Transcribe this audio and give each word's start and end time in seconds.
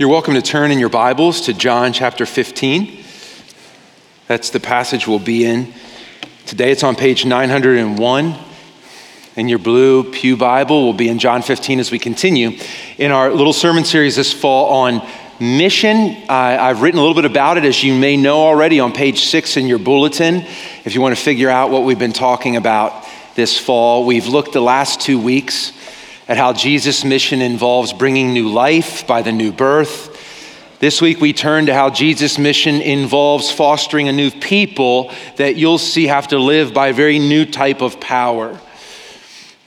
You're 0.00 0.08
welcome 0.08 0.32
to 0.32 0.40
turn 0.40 0.70
in 0.70 0.78
your 0.78 0.88
Bibles 0.88 1.42
to 1.42 1.52
John 1.52 1.92
chapter 1.92 2.24
15. 2.24 3.04
That's 4.28 4.48
the 4.48 4.58
passage 4.58 5.06
we'll 5.06 5.18
be 5.18 5.44
in. 5.44 5.74
Today 6.46 6.70
it's 6.70 6.82
on 6.82 6.96
page 6.96 7.26
901. 7.26 8.34
In 9.36 9.48
your 9.50 9.58
blue 9.58 10.10
Pew 10.10 10.38
Bible, 10.38 10.84
we'll 10.84 10.94
be 10.94 11.10
in 11.10 11.18
John 11.18 11.42
15 11.42 11.80
as 11.80 11.90
we 11.90 11.98
continue 11.98 12.52
in 12.96 13.10
our 13.10 13.30
little 13.30 13.52
sermon 13.52 13.84
series 13.84 14.16
this 14.16 14.32
fall 14.32 14.72
on 14.72 15.06
mission. 15.38 16.16
I've 16.30 16.80
written 16.80 16.98
a 16.98 17.02
little 17.02 17.14
bit 17.14 17.30
about 17.30 17.58
it, 17.58 17.66
as 17.66 17.84
you 17.84 17.94
may 17.94 18.16
know 18.16 18.38
already, 18.38 18.80
on 18.80 18.94
page 18.94 19.26
six 19.26 19.58
in 19.58 19.66
your 19.66 19.78
bulletin. 19.78 20.36
If 20.86 20.94
you 20.94 21.02
want 21.02 21.14
to 21.14 21.22
figure 21.22 21.50
out 21.50 21.70
what 21.70 21.82
we've 21.82 21.98
been 21.98 22.14
talking 22.14 22.56
about 22.56 23.06
this 23.34 23.58
fall, 23.58 24.06
we've 24.06 24.28
looked 24.28 24.54
the 24.54 24.62
last 24.62 25.02
two 25.02 25.20
weeks 25.20 25.72
at 26.30 26.36
how 26.36 26.52
Jesus' 26.52 27.04
mission 27.04 27.42
involves 27.42 27.92
bringing 27.92 28.32
new 28.32 28.48
life 28.48 29.04
by 29.04 29.20
the 29.20 29.32
new 29.32 29.50
birth. 29.50 30.16
This 30.78 31.02
week 31.02 31.20
we 31.20 31.32
turn 31.32 31.66
to 31.66 31.74
how 31.74 31.90
Jesus' 31.90 32.38
mission 32.38 32.76
involves 32.76 33.50
fostering 33.50 34.06
a 34.06 34.12
new 34.12 34.30
people 34.30 35.10
that 35.38 35.56
you'll 35.56 35.76
see 35.76 36.06
have 36.06 36.28
to 36.28 36.38
live 36.38 36.72
by 36.72 36.86
a 36.86 36.92
very 36.92 37.18
new 37.18 37.44
type 37.44 37.82
of 37.82 37.98
power. 37.98 38.60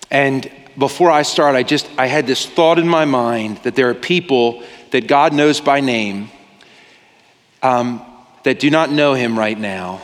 And 0.10 0.50
before 0.78 1.12
I 1.12 1.24
start, 1.24 1.58
I 1.58 1.64
just 1.64 1.90
I 1.98 2.06
had 2.06 2.28
this 2.28 2.46
thought 2.46 2.80
in 2.80 2.88
my 2.88 3.04
mind 3.04 3.58
that 3.64 3.76
there 3.76 3.90
are 3.90 3.94
people 3.94 4.64
that 4.92 5.06
God 5.06 5.34
knows 5.34 5.60
by 5.60 5.82
name 5.82 6.32
um, 7.62 8.02
that 8.44 8.62
do 8.62 8.70
not 8.70 8.90
know 8.90 9.16
Him 9.16 9.38
right 9.38 9.60
now 9.60 10.02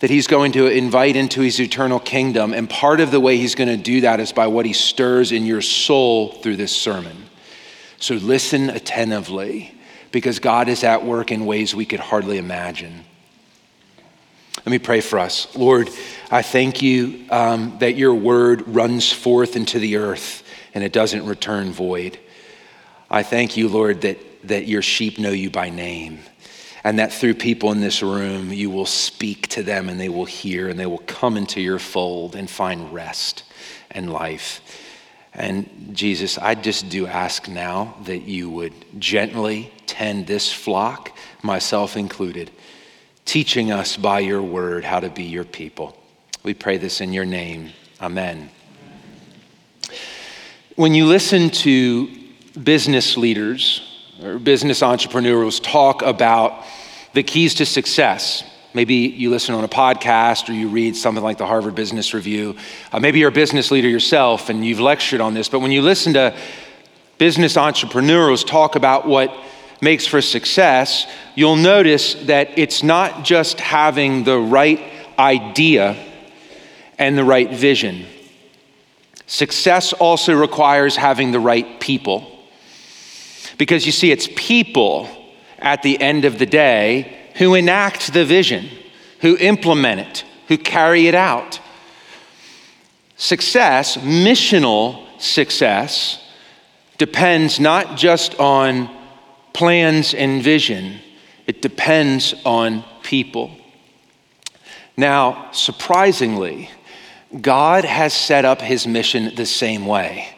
that 0.00 0.10
he's 0.10 0.26
going 0.26 0.52
to 0.52 0.66
invite 0.66 1.16
into 1.16 1.40
his 1.40 1.60
eternal 1.60 2.00
kingdom. 2.00 2.52
And 2.52 2.68
part 2.68 3.00
of 3.00 3.10
the 3.10 3.20
way 3.20 3.36
he's 3.36 3.54
going 3.54 3.68
to 3.68 3.76
do 3.76 4.02
that 4.02 4.20
is 4.20 4.32
by 4.32 4.46
what 4.48 4.66
he 4.66 4.72
stirs 4.72 5.32
in 5.32 5.46
your 5.46 5.62
soul 5.62 6.32
through 6.32 6.56
this 6.56 6.74
sermon. 6.74 7.16
So 7.98 8.14
listen 8.14 8.70
attentively 8.70 9.74
because 10.10 10.38
God 10.38 10.68
is 10.68 10.84
at 10.84 11.04
work 11.04 11.32
in 11.32 11.46
ways 11.46 11.74
we 11.74 11.86
could 11.86 12.00
hardly 12.00 12.38
imagine. 12.38 13.04
Let 14.58 14.70
me 14.70 14.78
pray 14.78 15.00
for 15.00 15.18
us. 15.18 15.54
Lord, 15.56 15.90
I 16.30 16.42
thank 16.42 16.82
you 16.82 17.24
um, 17.30 17.76
that 17.80 17.96
your 17.96 18.14
word 18.14 18.66
runs 18.66 19.12
forth 19.12 19.56
into 19.56 19.78
the 19.78 19.96
earth 19.96 20.42
and 20.74 20.82
it 20.82 20.92
doesn't 20.92 21.26
return 21.26 21.72
void. 21.72 22.18
I 23.10 23.22
thank 23.22 23.56
you, 23.56 23.68
Lord, 23.68 24.00
that, 24.02 24.18
that 24.48 24.66
your 24.66 24.82
sheep 24.82 25.18
know 25.18 25.30
you 25.30 25.50
by 25.50 25.70
name 25.70 26.20
and 26.84 26.98
that 26.98 27.12
through 27.12 27.34
people 27.34 27.72
in 27.72 27.80
this 27.80 28.02
room, 28.02 28.52
you 28.52 28.68
will 28.68 28.86
speak 28.86 29.48
to 29.48 29.62
them 29.62 29.88
and 29.88 29.98
they 29.98 30.10
will 30.10 30.26
hear 30.26 30.68
and 30.68 30.78
they 30.78 30.86
will 30.86 31.02
come 31.06 31.38
into 31.38 31.60
your 31.60 31.78
fold 31.78 32.36
and 32.36 32.48
find 32.48 32.92
rest 32.92 33.42
and 33.90 34.12
life. 34.12 34.60
And 35.32 35.90
Jesus, 35.92 36.36
I 36.36 36.54
just 36.54 36.90
do 36.90 37.06
ask 37.06 37.48
now 37.48 37.96
that 38.04 38.20
you 38.20 38.50
would 38.50 38.74
gently 39.00 39.72
tend 39.86 40.26
this 40.26 40.52
flock, 40.52 41.16
myself 41.42 41.96
included, 41.96 42.50
teaching 43.24 43.72
us 43.72 43.96
by 43.96 44.20
your 44.20 44.42
word 44.42 44.84
how 44.84 45.00
to 45.00 45.08
be 45.08 45.24
your 45.24 45.44
people. 45.44 45.96
We 46.42 46.52
pray 46.52 46.76
this 46.76 47.00
in 47.00 47.14
your 47.14 47.24
name. 47.24 47.70
Amen. 48.00 48.50
When 50.76 50.94
you 50.94 51.06
listen 51.06 51.48
to 51.50 52.10
business 52.62 53.16
leaders, 53.16 53.93
or 54.24 54.38
business 54.38 54.82
entrepreneurs 54.82 55.60
talk 55.60 56.00
about 56.00 56.64
the 57.12 57.22
keys 57.22 57.54
to 57.56 57.66
success. 57.66 58.42
Maybe 58.72 58.94
you 58.94 59.28
listen 59.28 59.54
on 59.54 59.64
a 59.64 59.68
podcast 59.68 60.48
or 60.48 60.52
you 60.52 60.68
read 60.68 60.96
something 60.96 61.22
like 61.22 61.36
the 61.36 61.46
Harvard 61.46 61.74
Business 61.74 62.14
Review. 62.14 62.56
Uh, 62.90 63.00
maybe 63.00 63.18
you're 63.18 63.28
a 63.28 63.32
business 63.32 63.70
leader 63.70 63.88
yourself 63.88 64.48
and 64.48 64.64
you've 64.64 64.80
lectured 64.80 65.20
on 65.20 65.34
this, 65.34 65.48
but 65.48 65.60
when 65.60 65.70
you 65.70 65.82
listen 65.82 66.14
to 66.14 66.34
business 67.18 67.56
entrepreneurs 67.56 68.42
talk 68.42 68.76
about 68.76 69.06
what 69.06 69.30
makes 69.82 70.06
for 70.06 70.22
success, 70.22 71.06
you'll 71.34 71.56
notice 71.56 72.14
that 72.24 72.58
it's 72.58 72.82
not 72.82 73.24
just 73.24 73.60
having 73.60 74.24
the 74.24 74.38
right 74.38 74.80
idea 75.18 76.02
and 76.98 77.18
the 77.18 77.24
right 77.24 77.52
vision. 77.52 78.06
Success 79.26 79.92
also 79.92 80.34
requires 80.34 80.96
having 80.96 81.30
the 81.30 81.40
right 81.40 81.78
people. 81.78 82.33
Because 83.58 83.86
you 83.86 83.92
see, 83.92 84.10
it's 84.10 84.28
people 84.36 85.08
at 85.58 85.82
the 85.82 86.00
end 86.00 86.24
of 86.24 86.38
the 86.38 86.46
day 86.46 87.30
who 87.36 87.54
enact 87.54 88.12
the 88.12 88.24
vision, 88.24 88.68
who 89.20 89.36
implement 89.38 90.00
it, 90.00 90.24
who 90.48 90.58
carry 90.58 91.06
it 91.06 91.14
out. 91.14 91.60
Success, 93.16 93.96
missional 93.96 95.06
success, 95.20 96.22
depends 96.98 97.58
not 97.58 97.96
just 97.96 98.38
on 98.38 98.90
plans 99.52 100.14
and 100.14 100.42
vision, 100.42 101.00
it 101.46 101.62
depends 101.62 102.34
on 102.44 102.84
people. 103.02 103.50
Now, 104.96 105.50
surprisingly, 105.52 106.70
God 107.40 107.84
has 107.84 108.12
set 108.12 108.44
up 108.44 108.60
his 108.60 108.86
mission 108.86 109.34
the 109.34 109.46
same 109.46 109.86
way. 109.86 110.33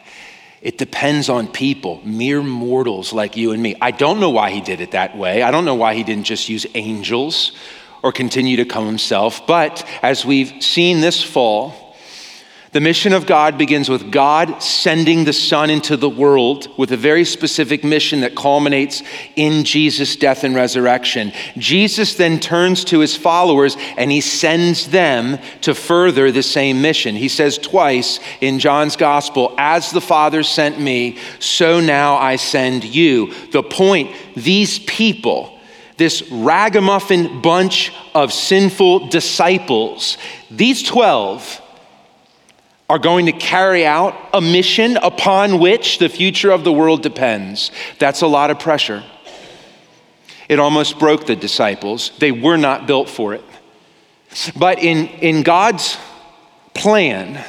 It 0.61 0.77
depends 0.77 1.29
on 1.29 1.47
people, 1.47 2.01
mere 2.03 2.41
mortals 2.41 3.13
like 3.13 3.37
you 3.37 3.51
and 3.51 3.61
me. 3.61 3.75
I 3.79 3.91
don't 3.91 4.19
know 4.19 4.31
why 4.31 4.49
he 4.51 4.61
did 4.61 4.81
it 4.81 4.91
that 4.91 5.15
way. 5.15 5.43
I 5.43 5.51
don't 5.51 5.65
know 5.65 5.75
why 5.75 5.93
he 5.93 6.03
didn't 6.03 6.25
just 6.25 6.49
use 6.49 6.65
angels 6.73 7.51
or 8.01 8.11
continue 8.11 8.57
to 8.57 8.65
come 8.65 8.85
himself. 8.85 9.45
But 9.45 9.87
as 10.01 10.25
we've 10.25 10.63
seen 10.63 11.01
this 11.01 11.21
fall, 11.21 11.86
the 12.73 12.81
mission 12.81 13.13
of 13.13 13.25
God 13.25 13.57
begins 13.57 13.87
with 13.87 14.11
God 14.11 14.61
sending 14.61 15.23
the 15.23 15.33
Son 15.33 15.69
into 15.69 15.95
the 15.95 16.09
world 16.09 16.67
with 16.77 16.91
a 16.91 16.97
very 16.97 17.23
specific 17.23 17.83
mission 17.83 18.21
that 18.21 18.35
culminates 18.35 19.01
in 19.37 19.63
Jesus' 19.63 20.17
death 20.17 20.43
and 20.43 20.53
resurrection. 20.53 21.31
Jesus 21.57 22.15
then 22.15 22.39
turns 22.39 22.83
to 22.85 22.99
his 22.99 23.15
followers 23.15 23.77
and 23.97 24.11
he 24.11 24.19
sends 24.19 24.87
them 24.89 25.39
to 25.61 25.73
further 25.73 26.31
the 26.31 26.43
same 26.43 26.81
mission. 26.81 27.15
He 27.15 27.29
says 27.29 27.57
twice 27.57 28.19
in 28.41 28.59
John's 28.59 28.97
gospel, 28.97 29.55
As 29.57 29.91
the 29.91 30.01
Father 30.01 30.43
sent 30.43 30.79
me, 30.79 31.17
so 31.39 31.79
now 31.79 32.17
I 32.17 32.35
send 32.35 32.83
you. 32.83 33.33
The 33.51 33.63
point, 33.63 34.13
these 34.35 34.79
people, 34.79 35.57
this 35.95 36.21
ragamuffin 36.29 37.41
bunch 37.41 37.93
of 38.13 38.33
sinful 38.33 39.07
disciples, 39.07 40.17
these 40.51 40.83
12, 40.83 41.61
are 42.89 42.99
going 42.99 43.25
to 43.25 43.33
carry 43.33 43.85
out 43.85 44.15
a 44.33 44.39
mission 44.39 44.97
upon 44.97 45.59
which 45.59 45.99
the 45.99 46.07
future 46.07 46.51
of 46.51 46.63
the 46.63 46.71
world 46.71 47.01
depends. 47.01 47.71
That's 47.99 48.21
a 48.21 48.27
lot 48.27 48.49
of 48.49 48.59
pressure. 48.59 49.03
It 50.47 50.59
almost 50.59 50.97
broke 50.97 51.25
the 51.25 51.35
disciples. 51.35 52.11
They 52.19 52.31
were 52.31 52.57
not 52.57 52.87
built 52.87 53.09
for 53.09 53.33
it. 53.33 53.43
But 54.55 54.79
in, 54.79 55.07
in 55.07 55.43
God's 55.43 55.97
plan, 56.73 57.43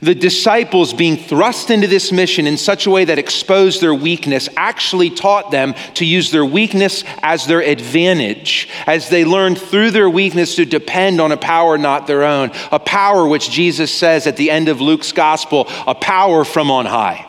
the 0.00 0.14
disciples, 0.14 0.92
being 0.92 1.16
thrust 1.16 1.70
into 1.70 1.86
this 1.86 2.12
mission 2.12 2.46
in 2.46 2.56
such 2.56 2.86
a 2.86 2.90
way 2.90 3.04
that 3.04 3.18
exposed 3.18 3.80
their 3.80 3.94
weakness, 3.94 4.48
actually 4.56 5.10
taught 5.10 5.50
them 5.50 5.74
to 5.94 6.04
use 6.04 6.30
their 6.30 6.44
weakness 6.44 7.04
as 7.22 7.46
their 7.46 7.60
advantage, 7.60 8.68
as 8.86 9.08
they 9.08 9.24
learned 9.24 9.58
through 9.58 9.90
their 9.90 10.10
weakness 10.10 10.56
to 10.56 10.64
depend 10.64 11.20
on 11.20 11.32
a 11.32 11.36
power 11.36 11.78
not 11.78 12.06
their 12.06 12.24
own, 12.24 12.50
a 12.72 12.78
power 12.78 13.26
which 13.26 13.50
Jesus 13.50 13.92
says 13.92 14.26
at 14.26 14.36
the 14.36 14.50
end 14.50 14.68
of 14.68 14.80
Luke's 14.80 15.12
gospel, 15.12 15.66
a 15.86 15.94
power 15.94 16.44
from 16.44 16.70
on 16.70 16.86
high. 16.86 17.26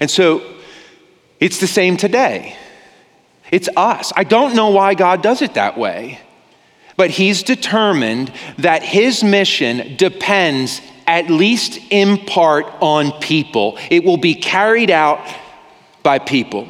And 0.00 0.10
so 0.10 0.42
it's 1.40 1.60
the 1.60 1.66
same 1.66 1.96
today. 1.96 2.56
It's 3.50 3.68
us. 3.76 4.12
I 4.14 4.24
don't 4.24 4.54
know 4.54 4.70
why 4.70 4.94
God 4.94 5.22
does 5.22 5.42
it 5.42 5.54
that 5.54 5.78
way 5.78 6.20
but 6.98 7.10
he's 7.10 7.44
determined 7.44 8.30
that 8.58 8.82
his 8.82 9.22
mission 9.22 9.96
depends, 9.96 10.82
at 11.06 11.30
least 11.30 11.78
in 11.90 12.18
part, 12.18 12.66
on 12.80 13.12
people. 13.20 13.78
It 13.88 14.04
will 14.04 14.16
be 14.16 14.34
carried 14.34 14.90
out 14.90 15.24
by 16.02 16.18
people. 16.18 16.68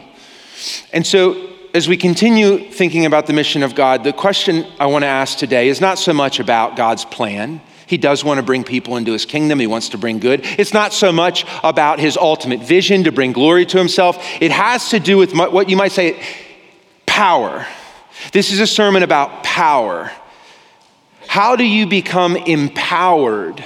And 0.93 1.07
so, 1.07 1.49
as 1.73 1.89
we 1.89 1.97
continue 1.97 2.71
thinking 2.71 3.07
about 3.07 3.27
the 3.27 3.33
mission 3.33 3.63
of 3.63 3.75
God, 3.75 4.05
the 4.05 4.13
question 4.13 4.67
I 4.79 4.87
want 4.87 5.03
to 5.03 5.07
ask 5.07 5.39
today 5.39 5.69
is 5.69 5.81
not 5.81 5.99
so 5.99 6.13
much 6.13 6.41
about 6.41 6.77
God's 6.77 7.07
plan. 7.07 7.63
He 7.87 7.97
does 7.97 8.23
want 8.23 8.37
to 8.37 8.43
bring 8.43 8.65
people 8.65 8.99
into 8.99 9.13
his 9.13 9.25
kingdom. 9.25 9.59
He 9.59 9.67
wants 9.67 9.89
to 9.91 9.99
bring 9.99 10.19
good. 10.19 10.41
It's 10.45 10.75
not 10.75 10.93
so 10.93 11.11
much 11.11 11.47
about 11.65 12.01
his 12.01 12.19
ultimate 12.19 12.61
vision 12.61 13.05
to 13.05 13.13
bring 13.13 13.33
glory 13.33 13.65
to 13.65 13.79
himself. 13.79 14.23
It 14.43 14.51
has 14.51 14.91
to 14.91 15.01
do 15.01 15.17
with 15.17 15.33
what 15.35 15.71
you 15.71 15.77
might 15.77 15.93
say 15.93 16.23
power. 17.07 17.67
This 18.33 18.53
is 18.53 18.61
a 18.61 18.67
sermon 18.67 19.03
about 19.03 19.43
power. 19.43 20.11
How 21.29 21.57
do 21.57 21.65
you 21.65 21.87
become 21.87 22.37
empowered 22.37 23.63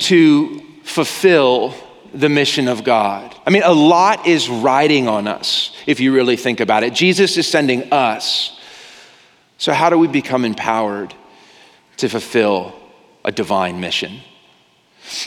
to 0.00 0.60
fulfill 0.84 1.74
the 2.12 2.28
mission 2.28 2.68
of 2.68 2.84
God? 2.84 3.34
I 3.46 3.50
mean, 3.50 3.62
a 3.64 3.72
lot 3.72 4.26
is 4.26 4.50
riding 4.50 5.08
on 5.08 5.26
us 5.26 5.74
if 5.86 5.98
you 5.98 6.14
really 6.14 6.36
think 6.36 6.60
about 6.60 6.82
it. 6.82 6.92
Jesus 6.92 7.38
is 7.38 7.46
sending 7.46 7.90
us. 7.90 8.60
So, 9.56 9.72
how 9.72 9.88
do 9.88 9.98
we 9.98 10.08
become 10.08 10.44
empowered 10.44 11.14
to 11.96 12.10
fulfill 12.10 12.74
a 13.24 13.32
divine 13.32 13.80
mission? 13.80 14.20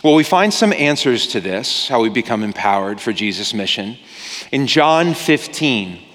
Well, 0.04 0.14
we 0.14 0.24
find 0.24 0.54
some 0.54 0.74
answers 0.74 1.26
to 1.30 1.42
this, 1.42 1.88
how 1.88 2.04
we 2.04 2.10
become 2.10 2.44
empowered 2.44 3.02
for 3.02 3.12
Jesus' 3.12 3.52
mission, 3.52 3.98
in 4.52 4.68
John 4.68 5.16
15. 5.16 6.11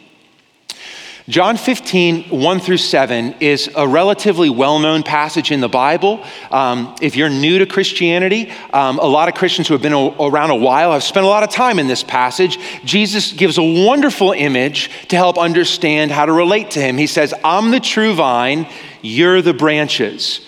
John 1.29 1.57
15, 1.57 2.41
1 2.41 2.61
through 2.61 2.77
7, 2.77 3.35
is 3.41 3.69
a 3.75 3.89
relatively 3.89 4.49
well 4.49 4.79
known 4.79 5.03
passage 5.03 5.51
in 5.51 5.61
the 5.61 5.69
Bible. 5.69 6.25
Um, 6.53 6.95
if 7.03 7.17
you're 7.17 7.29
new 7.29 7.59
to 7.59 7.67
Christianity, 7.67 8.53
um, 8.73 9.01
a 9.01 9.07
lot 9.07 9.29
of 9.29 9.35
Christians 9.35 9.67
who 9.67 9.75
have 9.75 9.83
been 9.83 9.93
a- 9.93 10.23
around 10.23 10.51
a 10.51 10.55
while 10.55 10.93
have 10.93 11.03
spent 11.03 11.27
a 11.27 11.29
lot 11.29 11.43
of 11.43 11.51
time 11.51 11.81
in 11.81 11.89
this 11.89 12.05
passage. 12.05 12.61
Jesus 12.85 13.33
gives 13.33 13.59
a 13.59 13.63
wonderful 13.63 14.31
image 14.31 14.89
to 15.09 15.17
help 15.17 15.37
understand 15.37 16.13
how 16.13 16.27
to 16.27 16.33
relate 16.33 16.71
to 16.73 16.81
him. 16.81 16.97
He 16.97 17.09
says, 17.09 17.35
I'm 17.43 17.73
the 17.73 17.81
true 17.81 18.15
vine, 18.15 18.69
you're 19.03 19.43
the 19.43 19.55
branches. 19.55 20.41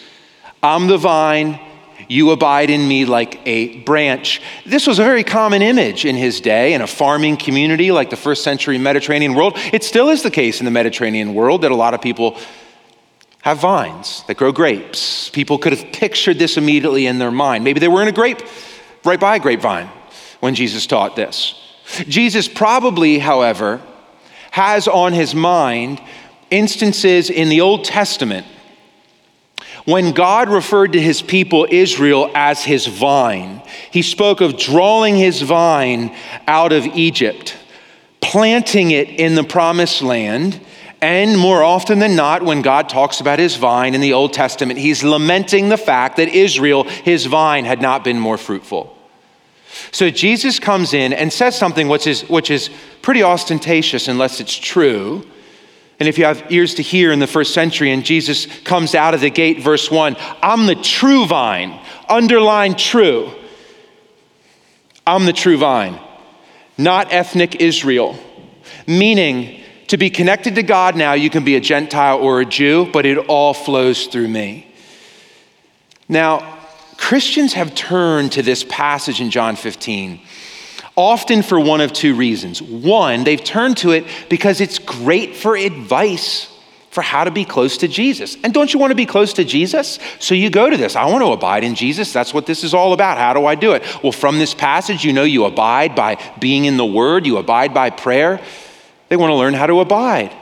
I'm 0.62 0.86
the 0.86 0.96
vine, 0.96 1.58
you 2.08 2.30
abide 2.30 2.70
in 2.70 2.88
me 2.88 3.04
like 3.04 3.40
a 3.46 3.78
branch. 3.80 4.40
This 4.64 4.86
was 4.86 4.98
a 4.98 5.04
very 5.04 5.22
common 5.22 5.62
image 5.62 6.04
in 6.04 6.16
his 6.16 6.40
day 6.40 6.72
in 6.72 6.80
a 6.80 6.86
farming 6.86 7.36
community 7.36 7.92
like 7.92 8.10
the 8.10 8.16
first 8.16 8.42
century 8.42 8.78
Mediterranean 8.78 9.34
world. 9.34 9.52
It 9.72 9.84
still 9.84 10.08
is 10.08 10.22
the 10.22 10.30
case 10.30 10.60
in 10.60 10.64
the 10.64 10.70
Mediterranean 10.70 11.34
world 11.34 11.62
that 11.62 11.70
a 11.70 11.76
lot 11.76 11.94
of 11.94 12.00
people 12.00 12.38
have 13.42 13.58
vines 13.58 14.24
that 14.26 14.36
grow 14.36 14.52
grapes. 14.52 15.28
People 15.30 15.58
could 15.58 15.72
have 15.72 15.92
pictured 15.92 16.38
this 16.38 16.56
immediately 16.56 17.06
in 17.06 17.18
their 17.18 17.30
mind. 17.30 17.62
Maybe 17.62 17.78
they 17.78 17.88
were 17.88 18.02
in 18.02 18.08
a 18.08 18.12
grape, 18.12 18.40
right 19.04 19.20
by 19.20 19.36
a 19.36 19.38
grapevine 19.38 19.88
when 20.40 20.54
Jesus 20.54 20.86
taught 20.86 21.14
this. 21.14 21.54
Jesus 22.08 22.48
probably, 22.48 23.18
however, 23.18 23.80
has 24.50 24.88
on 24.88 25.12
his 25.12 25.34
mind 25.34 26.00
instances 26.50 27.30
in 27.30 27.48
the 27.48 27.60
Old 27.60 27.84
Testament 27.84 28.46
when 29.88 30.12
God 30.12 30.50
referred 30.50 30.92
to 30.92 31.00
his 31.00 31.22
people 31.22 31.66
Israel 31.70 32.30
as 32.34 32.62
his 32.62 32.86
vine, 32.86 33.62
he 33.90 34.02
spoke 34.02 34.42
of 34.42 34.58
drawing 34.58 35.16
his 35.16 35.40
vine 35.40 36.14
out 36.46 36.72
of 36.72 36.84
Egypt, 36.84 37.56
planting 38.20 38.90
it 38.90 39.08
in 39.08 39.34
the 39.34 39.42
promised 39.42 40.02
land. 40.02 40.60
And 41.00 41.38
more 41.38 41.62
often 41.62 42.00
than 42.00 42.16
not, 42.16 42.42
when 42.42 42.60
God 42.60 42.90
talks 42.90 43.22
about 43.22 43.38
his 43.38 43.56
vine 43.56 43.94
in 43.94 44.02
the 44.02 44.12
Old 44.12 44.34
Testament, 44.34 44.78
he's 44.78 45.02
lamenting 45.02 45.70
the 45.70 45.78
fact 45.78 46.18
that 46.18 46.28
Israel, 46.28 46.84
his 46.84 47.24
vine, 47.24 47.64
had 47.64 47.80
not 47.80 48.04
been 48.04 48.20
more 48.20 48.36
fruitful. 48.36 48.94
So 49.90 50.10
Jesus 50.10 50.58
comes 50.58 50.92
in 50.92 51.14
and 51.14 51.32
says 51.32 51.56
something 51.56 51.88
which 51.88 52.06
is, 52.06 52.28
which 52.28 52.50
is 52.50 52.68
pretty 53.00 53.22
ostentatious 53.22 54.06
unless 54.06 54.38
it's 54.38 54.54
true. 54.54 55.24
And 56.00 56.08
if 56.08 56.16
you 56.16 56.24
have 56.24 56.50
ears 56.50 56.74
to 56.74 56.82
hear 56.82 57.10
in 57.10 57.18
the 57.18 57.26
first 57.26 57.52
century, 57.52 57.90
and 57.90 58.04
Jesus 58.04 58.46
comes 58.62 58.94
out 58.94 59.14
of 59.14 59.20
the 59.20 59.30
gate, 59.30 59.60
verse 59.60 59.90
1, 59.90 60.16
I'm 60.42 60.66
the 60.66 60.76
true 60.76 61.26
vine, 61.26 61.78
underline 62.08 62.76
true. 62.76 63.32
I'm 65.06 65.26
the 65.26 65.32
true 65.32 65.58
vine, 65.58 65.98
not 66.76 67.12
ethnic 67.12 67.56
Israel. 67.56 68.16
Meaning, 68.86 69.60
to 69.88 69.96
be 69.96 70.10
connected 70.10 70.54
to 70.56 70.62
God 70.62 70.96
now, 70.96 71.14
you 71.14 71.30
can 71.30 71.44
be 71.44 71.56
a 71.56 71.60
Gentile 71.60 72.18
or 72.18 72.40
a 72.40 72.44
Jew, 72.44 72.88
but 72.92 73.06
it 73.06 73.16
all 73.16 73.54
flows 73.54 74.06
through 74.06 74.28
me. 74.28 74.72
Now, 76.08 76.58
Christians 76.98 77.54
have 77.54 77.74
turned 77.74 78.32
to 78.32 78.42
this 78.42 78.64
passage 78.64 79.20
in 79.20 79.30
John 79.30 79.56
15 79.56 80.20
often 80.98 81.42
for 81.42 81.60
one 81.60 81.80
of 81.80 81.92
two 81.92 82.12
reasons. 82.16 82.60
One, 82.60 83.22
they've 83.22 83.42
turned 83.42 83.76
to 83.78 83.92
it 83.92 84.04
because 84.28 84.60
it's 84.60 84.80
great 84.80 85.36
for 85.36 85.56
advice 85.56 86.52
for 86.90 87.02
how 87.02 87.22
to 87.22 87.30
be 87.30 87.44
close 87.44 87.78
to 87.78 87.86
Jesus. 87.86 88.36
And 88.42 88.52
don't 88.52 88.74
you 88.74 88.80
want 88.80 88.90
to 88.90 88.96
be 88.96 89.06
close 89.06 89.34
to 89.34 89.44
Jesus? 89.44 90.00
So 90.18 90.34
you 90.34 90.50
go 90.50 90.68
to 90.68 90.76
this. 90.76 90.96
I 90.96 91.04
want 91.04 91.22
to 91.22 91.30
abide 91.30 91.62
in 91.62 91.76
Jesus. 91.76 92.12
That's 92.12 92.34
what 92.34 92.46
this 92.46 92.64
is 92.64 92.74
all 92.74 92.92
about. 92.92 93.16
How 93.16 93.32
do 93.32 93.46
I 93.46 93.54
do 93.54 93.74
it? 93.74 93.84
Well, 94.02 94.10
from 94.10 94.40
this 94.40 94.54
passage, 94.54 95.04
you 95.04 95.12
know 95.12 95.22
you 95.22 95.44
abide 95.44 95.94
by 95.94 96.20
being 96.40 96.64
in 96.64 96.76
the 96.76 96.84
Word, 96.84 97.26
you 97.26 97.36
abide 97.36 97.72
by 97.72 97.90
prayer. 97.90 98.40
They 99.08 99.16
want 99.16 99.30
to 99.30 99.36
learn 99.36 99.54
how 99.54 99.66
to 99.66 99.78
abide. 99.78 100.34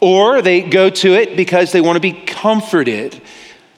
Or 0.00 0.42
they 0.42 0.62
go 0.62 0.90
to 0.90 1.14
it 1.14 1.36
because 1.36 1.70
they 1.70 1.80
want 1.80 1.94
to 1.94 2.00
be 2.00 2.12
comforted 2.12 3.22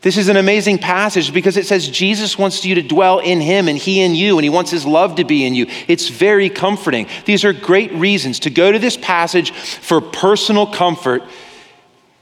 this 0.05 0.19
is 0.19 0.29
an 0.29 0.37
amazing 0.37 0.77
passage 0.77 1.33
because 1.33 1.57
it 1.57 1.65
says 1.65 1.89
Jesus 1.89 2.37
wants 2.37 2.63
you 2.63 2.75
to 2.75 2.83
dwell 2.83 3.21
in 3.21 3.41
him 3.41 3.69
and 3.69 3.79
he 3.79 4.03
in 4.03 4.15
you, 4.15 4.37
and 4.37 4.45
he 4.45 4.51
wants 4.51 4.71
his 4.71 4.85
love 4.85 5.15
to 5.15 5.25
be 5.25 5.47
in 5.47 5.55
you. 5.55 5.67
It's 5.89 6.11
very 6.11 6.51
comforting. 6.51 7.07
These 7.25 7.43
are 7.43 7.55
great 7.55 7.91
reasons. 7.95 8.41
To 8.41 8.51
go 8.51 8.71
to 8.71 8.79
this 8.79 8.99
passage 8.99 9.53
for 9.53 10.03
personal 10.03 10.67
comfort 10.67 11.23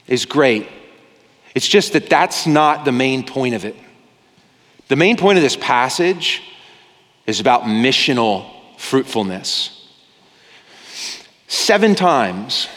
is 0.07 0.25
great. 0.25 0.69
It's 1.55 1.67
just 1.67 1.91
that 1.91 2.09
that's 2.09 2.47
not 2.47 2.85
the 2.85 2.93
main 2.93 3.25
point 3.25 3.53
of 3.53 3.65
it. 3.65 3.75
The 4.87 4.95
main 4.95 5.17
point 5.17 5.37
of 5.37 5.43
this 5.43 5.57
passage 5.57 6.41
is 7.27 7.41
about 7.41 7.63
missional 7.63 8.49
fruitfulness. 8.77 9.89
Seven 11.49 11.95
times 11.95 12.69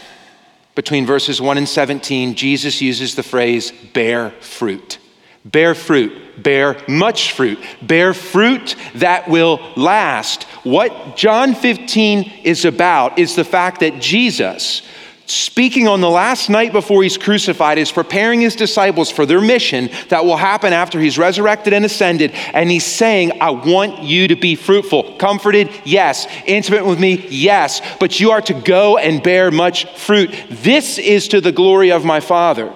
between 0.76 1.06
verses 1.06 1.40
1 1.40 1.58
and 1.58 1.68
17, 1.68 2.34
Jesus 2.34 2.80
uses 2.80 3.16
the 3.16 3.24
phrase 3.24 3.72
bear 3.92 4.30
fruit. 4.40 4.98
Bear 5.44 5.74
fruit, 5.74 6.42
bear 6.42 6.76
much 6.88 7.32
fruit, 7.32 7.58
bear 7.80 8.12
fruit 8.12 8.74
that 8.96 9.28
will 9.28 9.60
last. 9.76 10.42
What 10.64 11.16
John 11.16 11.54
15 11.54 12.40
is 12.42 12.64
about 12.64 13.18
is 13.18 13.36
the 13.36 13.44
fact 13.44 13.80
that 13.80 14.00
Jesus, 14.00 14.82
speaking 15.26 15.88
on 15.88 16.00
the 16.00 16.10
last 16.10 16.48
night 16.48 16.72
before 16.72 17.02
he's 17.02 17.18
crucified, 17.18 17.78
is 17.78 17.92
preparing 17.92 18.40
his 18.40 18.56
disciples 18.56 19.10
for 19.10 19.26
their 19.26 19.40
mission 19.40 19.90
that 20.08 20.24
will 20.24 20.36
happen 20.36 20.72
after 20.72 21.00
he's 21.00 21.18
resurrected 21.18 21.72
and 21.72 21.84
ascended. 21.84 22.30
And 22.52 22.70
he's 22.70 22.86
saying, 22.86 23.40
I 23.40 23.50
want 23.50 24.02
you 24.02 24.28
to 24.28 24.36
be 24.36 24.54
fruitful. 24.54 25.16
Comforted, 25.18 25.70
yes. 25.84 26.26
Intimate 26.46 26.86
with 26.86 27.00
me, 27.00 27.26
yes. 27.28 27.80
But 27.98 28.20
you 28.20 28.30
are 28.30 28.42
to 28.42 28.54
go 28.54 28.98
and 28.98 29.22
bear 29.22 29.50
much 29.50 29.98
fruit. 29.98 30.30
This 30.50 30.98
is 30.98 31.28
to 31.28 31.40
the 31.40 31.52
glory 31.52 31.92
of 31.92 32.04
my 32.04 32.20
Father. 32.20 32.72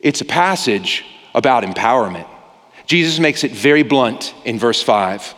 It's 0.00 0.20
a 0.20 0.24
passage 0.24 1.04
about 1.34 1.64
empowerment. 1.64 2.28
Jesus 2.86 3.18
makes 3.18 3.44
it 3.44 3.52
very 3.52 3.82
blunt 3.82 4.34
in 4.44 4.58
verse 4.58 4.82
5. 4.82 5.34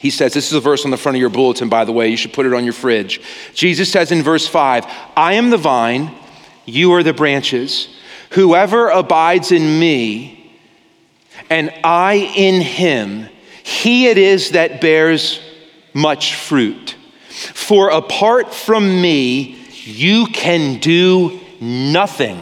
He 0.00 0.08
says, 0.08 0.32
This 0.32 0.46
is 0.46 0.54
a 0.54 0.60
verse 0.60 0.86
on 0.86 0.90
the 0.90 0.96
front 0.96 1.16
of 1.16 1.20
your 1.20 1.28
bulletin, 1.28 1.68
by 1.68 1.84
the 1.84 1.92
way. 1.92 2.08
You 2.08 2.16
should 2.16 2.32
put 2.32 2.46
it 2.46 2.54
on 2.54 2.64
your 2.64 2.72
fridge. 2.72 3.20
Jesus 3.52 3.92
says 3.92 4.10
in 4.10 4.22
verse 4.22 4.48
5, 4.48 4.86
I 5.14 5.34
am 5.34 5.50
the 5.50 5.58
vine, 5.58 6.10
you 6.64 6.92
are 6.94 7.02
the 7.02 7.12
branches. 7.12 7.94
Whoever 8.30 8.88
abides 8.88 9.52
in 9.52 9.78
me, 9.78 10.58
and 11.50 11.70
I 11.84 12.32
in 12.34 12.62
him, 12.62 13.28
he 13.62 14.06
it 14.06 14.16
is 14.16 14.52
that 14.52 14.80
bears 14.80 15.38
much 15.92 16.34
fruit. 16.34 16.96
For 17.28 17.90
apart 17.90 18.54
from 18.54 19.02
me, 19.02 19.58
you 19.84 20.28
can 20.28 20.80
do 20.80 21.40
nothing. 21.60 22.38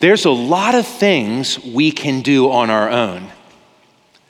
There's 0.00 0.24
a 0.24 0.30
lot 0.30 0.74
of 0.74 0.84
things 0.84 1.64
we 1.64 1.92
can 1.92 2.22
do 2.22 2.50
on 2.50 2.70
our 2.70 2.90
own. 2.90 3.30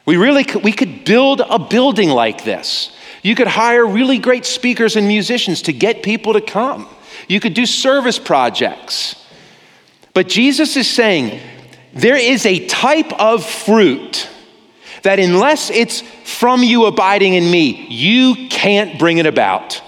We 0.04 0.16
really 0.16 0.44
could, 0.44 0.64
we 0.64 0.72
could 0.72 1.04
build 1.04 1.40
a 1.40 1.58
building 1.58 2.10
like 2.10 2.44
this. 2.44 2.94
You 3.22 3.34
could 3.34 3.46
hire 3.46 3.86
really 3.86 4.18
great 4.18 4.44
speakers 4.44 4.96
and 4.96 5.06
musicians 5.06 5.62
to 5.62 5.72
get 5.72 6.02
people 6.02 6.32
to 6.32 6.40
come. 6.40 6.88
You 7.28 7.38
could 7.38 7.54
do 7.54 7.66
service 7.66 8.18
projects. 8.18 9.14
But 10.12 10.28
Jesus 10.28 10.76
is 10.76 10.88
saying 10.88 11.40
there 11.92 12.16
is 12.16 12.44
a 12.46 12.66
type 12.66 13.12
of 13.20 13.44
fruit 13.46 14.28
that, 15.02 15.18
unless 15.18 15.70
it's 15.70 16.00
from 16.24 16.62
you 16.62 16.86
abiding 16.86 17.34
in 17.34 17.50
me, 17.50 17.86
you 17.88 18.48
can't 18.48 18.98
bring 18.98 19.18
it 19.18 19.26
about. 19.26 19.82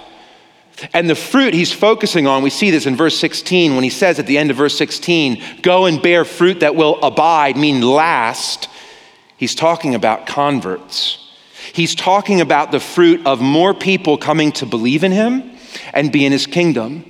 And 0.92 1.09
the 1.09 1.14
fruit 1.14 1.54
he's 1.54 1.73
focusing 1.73 2.26
on, 2.26 2.42
we 2.42 2.50
see 2.50 2.71
this 2.71 2.87
in 2.87 2.97
verse 2.97 3.16
16 3.18 3.75
when 3.75 3.85
he 3.85 3.90
says 3.90 4.18
at 4.18 4.26
the 4.26 4.38
end 4.38 4.50
of 4.50 4.56
verse 4.56 4.76
16, 4.76 5.42
go 5.62 5.87
and 5.87 6.02
bear 6.02 6.25
fruit 6.25 6.61
that 6.61 6.75
will 6.75 7.00
abide, 7.02 7.56
mean 7.56 7.80
last. 7.80 8.68
He's 9.44 9.54
talking 9.54 9.94
about 9.94 10.26
converts. 10.26 11.18
He's 11.74 11.94
talking 11.94 12.40
about 12.40 12.72
the 12.72 12.80
fruit 12.80 13.26
of 13.26 13.42
more 13.42 13.74
people 13.74 14.16
coming 14.16 14.52
to 14.52 14.64
believe 14.64 15.04
in 15.04 15.12
him 15.12 15.58
and 15.92 16.10
be 16.10 16.24
in 16.24 16.32
his 16.32 16.46
kingdom. 16.46 17.04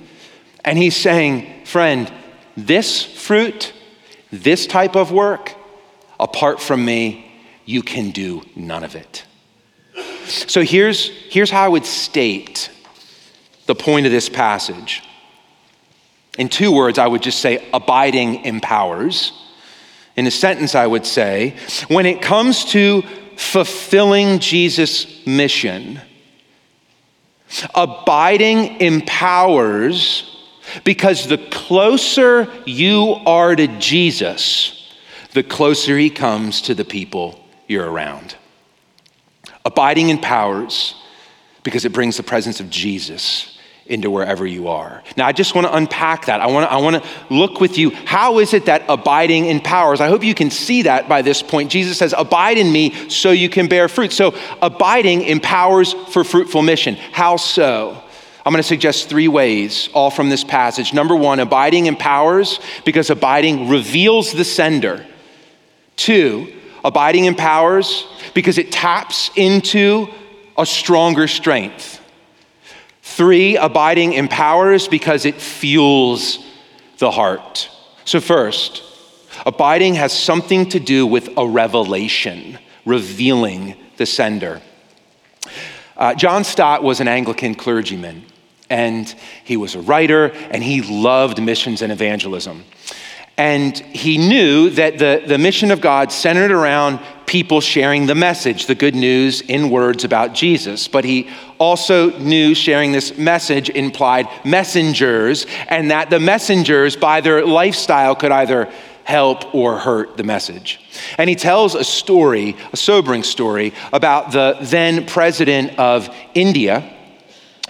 And 0.65 0.77
he's 0.77 0.97
saying, 0.97 1.63
friend, 1.63 2.11
this 2.57 3.01
fruit, 3.01 3.71
this 4.33 4.67
type 4.67 4.97
of 4.97 5.13
work, 5.13 5.53
apart 6.19 6.59
from 6.59 6.83
me, 6.83 7.31
you 7.63 7.81
can 7.81 8.11
do 8.11 8.41
none 8.53 8.83
of 8.83 8.95
it. 8.95 9.23
So 10.25 10.61
here's, 10.61 11.07
here's 11.29 11.49
how 11.49 11.63
I 11.63 11.69
would 11.69 11.85
state 11.85 12.69
the 13.65 13.75
point 13.75 14.07
of 14.07 14.11
this 14.11 14.27
passage. 14.27 15.03
In 16.37 16.49
two 16.49 16.73
words, 16.73 16.99
I 16.99 17.07
would 17.07 17.23
just 17.23 17.39
say 17.39 17.65
abiding 17.73 18.43
empowers. 18.43 19.31
In 20.15 20.27
a 20.27 20.31
sentence, 20.31 20.75
I 20.75 20.87
would 20.87 21.05
say, 21.05 21.55
when 21.87 22.05
it 22.05 22.21
comes 22.21 22.65
to 22.65 23.03
fulfilling 23.35 24.39
Jesus' 24.39 25.25
mission, 25.25 25.99
abiding 27.73 28.79
empowers 28.81 30.31
because 30.83 31.27
the 31.27 31.37
closer 31.37 32.47
you 32.65 33.17
are 33.25 33.55
to 33.55 33.67
Jesus, 33.79 34.93
the 35.33 35.43
closer 35.43 35.97
he 35.97 36.09
comes 36.09 36.61
to 36.61 36.73
the 36.73 36.85
people 36.85 37.45
you're 37.67 37.89
around. 37.89 38.35
Abiding 39.65 40.09
empowers 40.09 40.95
because 41.63 41.85
it 41.85 41.93
brings 41.93 42.17
the 42.17 42.23
presence 42.23 42.59
of 42.59 42.69
Jesus 42.69 43.54
into 43.87 44.09
wherever 44.09 44.45
you 44.47 44.67
are. 44.67 45.03
Now, 45.15 45.27
I 45.27 45.31
just 45.31 45.53
want 45.53 45.67
to 45.67 45.75
unpack 45.75 46.25
that. 46.25 46.41
I 46.41 46.47
want 46.47 46.67
to, 46.67 46.73
I 46.73 46.77
want 46.77 47.03
to 47.03 47.09
look 47.29 47.61
with 47.61 47.77
you. 47.77 47.91
How 47.91 48.39
is 48.39 48.53
it 48.53 48.65
that 48.65 48.83
abiding 48.89 49.45
empowers? 49.45 50.01
I 50.01 50.07
hope 50.07 50.23
you 50.23 50.33
can 50.33 50.49
see 50.49 50.83
that 50.83 51.07
by 51.07 51.21
this 51.21 51.43
point. 51.43 51.69
Jesus 51.69 51.97
says, 51.97 52.13
Abide 52.17 52.57
in 52.57 52.71
me 52.71 53.09
so 53.09 53.29
you 53.29 53.47
can 53.47 53.67
bear 53.67 53.87
fruit. 53.87 54.11
So, 54.11 54.35
abiding 54.61 55.21
empowers 55.23 55.93
for 55.93 56.23
fruitful 56.23 56.63
mission. 56.63 56.95
How 56.95 57.37
so? 57.37 58.01
I'm 58.43 58.51
going 58.51 58.61
to 58.61 58.67
suggest 58.67 59.09
three 59.09 59.27
ways, 59.27 59.89
all 59.93 60.11
from 60.11 60.29
this 60.29 60.43
passage. 60.43 60.93
Number 60.93 61.15
one, 61.15 61.39
abiding 61.39 61.87
empowers 61.87 62.59
because 62.85 63.09
abiding 63.09 63.69
reveals 63.69 64.31
the 64.31 64.43
sender. 64.43 65.05
Two, 65.95 66.53
abiding 66.83 67.25
empowers 67.25 68.05
because 68.35 68.59
it 68.59 68.71
taps 68.71 69.31
into 69.35 70.07
a 70.57 70.65
stronger 70.65 71.27
strength. 71.27 72.01
Three, 73.07 73.55
abiding 73.55 74.13
empowers 74.13 74.89
because 74.89 75.25
it 75.25 75.35
fuels 75.35 76.39
the 76.97 77.11
heart. 77.11 77.69
So, 78.03 78.19
first, 78.19 78.83
abiding 79.45 79.93
has 79.93 80.11
something 80.11 80.67
to 80.69 80.79
do 80.79 81.05
with 81.05 81.29
a 81.37 81.47
revelation, 81.47 82.57
revealing 82.83 83.75
the 83.95 84.05
sender. 84.05 84.59
Uh, 85.95 86.15
John 86.15 86.43
Stott 86.43 86.83
was 86.83 86.99
an 86.99 87.07
Anglican 87.07 87.55
clergyman, 87.55 88.25
and 88.69 89.07
he 89.45 89.55
was 89.55 89.75
a 89.75 89.81
writer, 89.81 90.31
and 90.49 90.61
he 90.61 90.81
loved 90.81 91.41
missions 91.41 91.83
and 91.83 91.93
evangelism. 91.93 92.65
And 93.37 93.77
he 93.77 94.17
knew 94.17 94.69
that 94.71 94.97
the, 94.97 95.23
the 95.25 95.37
mission 95.37 95.71
of 95.71 95.81
God 95.81 96.11
centered 96.11 96.51
around 96.51 96.99
people 97.25 97.59
sharing 97.59 98.05
the 98.05 98.15
message, 98.15 98.67
the 98.67 98.75
good 98.75 98.95
news 98.95 99.41
in 99.41 99.69
words 99.69 100.05
about 100.05 100.33
Jesus. 100.33 100.87
But 100.87 101.03
he 101.03 101.29
also 101.57 102.17
knew 102.17 102.55
sharing 102.55 102.93
this 102.93 103.17
message 103.17 103.69
implied 103.69 104.27
messengers, 104.45 105.45
and 105.67 105.91
that 105.91 106.09
the 106.09 106.19
messengers, 106.19 106.95
by 106.95 107.19
their 107.19 107.45
lifestyle, 107.45 108.15
could 108.15 108.31
either 108.31 108.71
help 109.03 109.53
or 109.53 109.77
hurt 109.77 110.17
the 110.17 110.23
message. 110.23 110.79
And 111.17 111.29
he 111.29 111.35
tells 111.35 111.75
a 111.75 111.83
story, 111.83 112.55
a 112.71 112.77
sobering 112.77 113.23
story, 113.23 113.73
about 113.91 114.31
the 114.31 114.57
then 114.61 115.05
president 115.05 115.77
of 115.77 116.09
India 116.33 116.94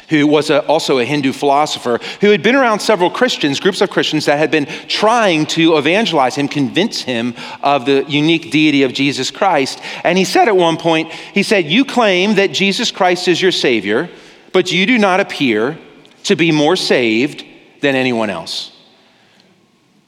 who 0.09 0.27
was 0.27 0.49
a, 0.49 0.65
also 0.67 0.99
a 0.99 1.05
Hindu 1.05 1.33
philosopher, 1.33 1.99
who 2.21 2.31
had 2.31 2.43
been 2.43 2.55
around 2.55 2.79
several 2.79 3.09
Christians, 3.09 3.59
groups 3.59 3.81
of 3.81 3.89
Christians 3.89 4.25
that 4.25 4.37
had 4.37 4.51
been 4.51 4.65
trying 4.87 5.45
to 5.47 5.77
evangelize 5.77 6.35
him, 6.35 6.47
convince 6.47 7.01
him 7.01 7.33
of 7.63 7.85
the 7.85 8.05
unique 8.07 8.51
deity 8.51 8.83
of 8.83 8.93
Jesus 8.93 9.31
Christ. 9.31 9.79
And 10.03 10.17
he 10.17 10.25
said 10.25 10.47
at 10.47 10.55
one 10.55 10.77
point, 10.77 11.11
he 11.11 11.43
said, 11.43 11.65
You 11.65 11.85
claim 11.85 12.35
that 12.35 12.51
Jesus 12.51 12.91
Christ 12.91 13.27
is 13.27 13.41
your 13.41 13.51
Savior, 13.51 14.09
but 14.53 14.71
you 14.71 14.85
do 14.85 14.97
not 14.97 15.19
appear 15.19 15.77
to 16.23 16.35
be 16.35 16.51
more 16.51 16.75
saved 16.75 17.45
than 17.81 17.95
anyone 17.95 18.29
else. 18.29 18.71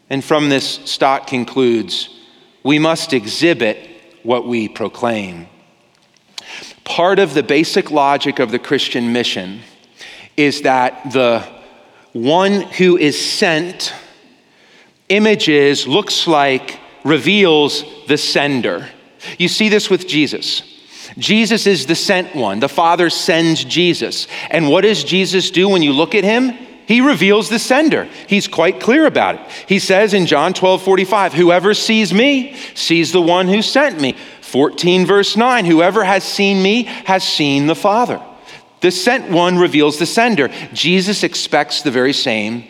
And 0.09 0.23
from 0.23 0.49
this, 0.49 0.79
Stott 0.85 1.27
concludes, 1.27 2.09
we 2.63 2.79
must 2.79 3.13
exhibit 3.13 3.77
what 4.23 4.47
we 4.47 4.67
proclaim. 4.67 5.47
Part 6.83 7.19
of 7.19 7.33
the 7.33 7.43
basic 7.43 7.91
logic 7.91 8.39
of 8.39 8.51
the 8.51 8.59
Christian 8.59 9.11
mission 9.11 9.61
is 10.37 10.61
that 10.61 11.11
the 11.11 11.43
one 12.13 12.61
who 12.61 12.97
is 12.97 13.19
sent 13.19 13.93
images, 15.09 15.87
looks 15.87 16.27
like, 16.27 16.79
reveals 17.03 17.83
the 18.07 18.17
sender. 18.17 18.87
You 19.37 19.47
see 19.47 19.69
this 19.69 19.89
with 19.89 20.07
Jesus. 20.07 20.61
Jesus 21.17 21.65
is 21.65 21.85
the 21.85 21.95
sent 21.95 22.35
one. 22.35 22.59
The 22.59 22.69
Father 22.69 23.09
sends 23.09 23.63
Jesus. 23.63 24.27
And 24.49 24.69
what 24.69 24.81
does 24.81 25.03
Jesus 25.03 25.51
do 25.51 25.67
when 25.69 25.81
you 25.81 25.93
look 25.93 26.13
at 26.13 26.23
him? 26.23 26.51
He 26.85 27.01
reveals 27.01 27.49
the 27.49 27.59
sender. 27.59 28.07
He's 28.27 28.47
quite 28.47 28.79
clear 28.79 29.05
about 29.05 29.35
it. 29.35 29.41
He 29.67 29.79
says 29.79 30.13
in 30.13 30.25
John 30.25 30.53
12 30.53 30.83
45, 30.83 31.33
Whoever 31.33 31.73
sees 31.73 32.13
me 32.13 32.55
sees 32.75 33.11
the 33.11 33.21
one 33.21 33.47
who 33.47 33.61
sent 33.61 33.99
me. 33.99 34.15
14 34.41 35.05
verse 35.05 35.35
9, 35.35 35.65
Whoever 35.65 36.03
has 36.03 36.23
seen 36.23 36.63
me 36.63 36.83
has 36.83 37.23
seen 37.27 37.67
the 37.67 37.75
Father. 37.75 38.21
The 38.81 38.91
sent 38.91 39.31
one 39.31 39.57
reveals 39.57 39.97
the 39.97 40.05
sender. 40.05 40.49
Jesus 40.73 41.23
expects 41.23 41.81
the 41.81 41.91
very 41.91 42.13
same 42.13 42.65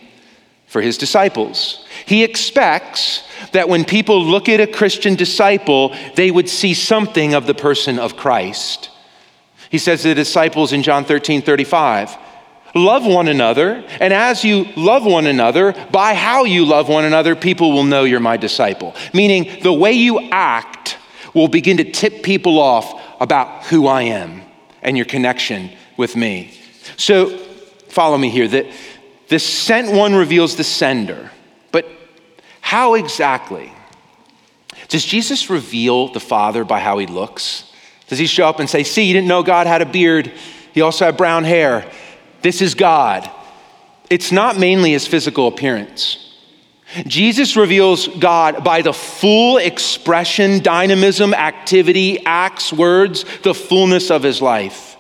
for 0.68 0.82
his 0.82 0.98
disciples. 0.98 1.86
He 2.06 2.24
expects 2.24 3.24
that 3.52 3.70
when 3.70 3.86
people 3.86 4.24
look 4.24 4.50
at 4.50 4.60
a 4.60 4.68
Christian 4.68 5.16
disciple, 5.16 5.96
they 6.16 6.32
would 6.32 6.50
see 6.50 6.74
something 6.74 7.34
of 7.34 7.48
the 7.48 7.54
person 7.54 8.00
of 8.00 8.16
Christ. 8.16 8.90
He 9.70 9.78
says 9.78 10.02
to 10.02 10.10
the 10.10 10.16
disciples 10.16 10.74
in 10.74 10.84
John 10.84 11.04
13 11.04 11.42
35, 11.42 12.18
Love 12.76 13.06
one 13.06 13.28
another, 13.28 13.84
and 14.00 14.14
as 14.14 14.44
you 14.44 14.66
love 14.76 15.06
one 15.06 15.26
another, 15.26 15.74
by 15.92 16.14
how 16.14 16.44
you 16.44 16.66
love 16.66 16.90
one 16.90 17.06
another, 17.06 17.36
people 17.36 17.72
will 17.72 17.84
know 17.84 18.04
you're 18.04 18.20
my 18.20 18.38
disciple. 18.38 18.94
Meaning, 19.14 19.64
the 19.64 19.74
way 19.74 19.94
you 19.94 20.30
act 20.32 20.98
will 21.34 21.48
begin 21.48 21.78
to 21.78 21.92
tip 21.92 22.24
people 22.24 22.60
off 22.60 23.02
about 23.22 23.66
who 23.66 23.88
I 23.88 24.04
am 24.04 24.42
and 24.82 24.96
your 24.96 25.06
connection 25.06 25.72
with 25.98 26.16
me. 26.16 26.54
So, 26.96 27.38
follow 27.90 28.18
me 28.18 28.30
here. 28.30 28.48
That 28.48 28.68
the 29.28 29.40
sent 29.40 29.92
one 29.92 30.16
reveals 30.16 30.56
the 30.56 30.64
sender. 30.64 31.32
But 31.72 31.88
how 32.62 32.94
exactly? 32.94 33.74
Does 34.88 35.04
Jesus 35.04 35.50
reveal 35.50 36.12
the 36.14 36.20
Father 36.20 36.64
by 36.64 36.80
how 36.80 36.98
he 36.98 37.08
looks? 37.08 37.72
Does 38.08 38.20
he 38.20 38.28
show 38.28 38.48
up 38.48 38.60
and 38.60 38.70
say, 38.70 38.84
See, 38.84 39.04
you 39.04 39.14
didn't 39.14 39.28
know 39.28 39.44
God 39.44 39.68
had 39.68 39.82
a 39.82 39.86
beard, 39.86 40.32
he 40.74 40.82
also 40.82 41.06
had 41.06 41.18
brown 41.18 41.44
hair. 41.44 41.90
This 42.42 42.62
is 42.62 42.76
God. 42.76 43.30
It's 44.10 44.32
not 44.32 44.58
mainly 44.58 44.92
his 44.92 45.06
physical 45.06 45.48
appearance. 45.48 46.24
Jesus 47.06 47.58
reveals 47.58 48.08
God 48.08 48.64
by 48.64 48.82
the 48.82 48.94
full 48.94 49.58
expression, 49.58 50.60
dynamism, 50.60 51.34
activity, 51.34 52.24
acts, 52.26 52.72
words, 52.72 53.26
the 53.44 53.54
fullness 53.54 54.10
of 54.10 54.24
his 54.24 54.42
life. 54.42 54.97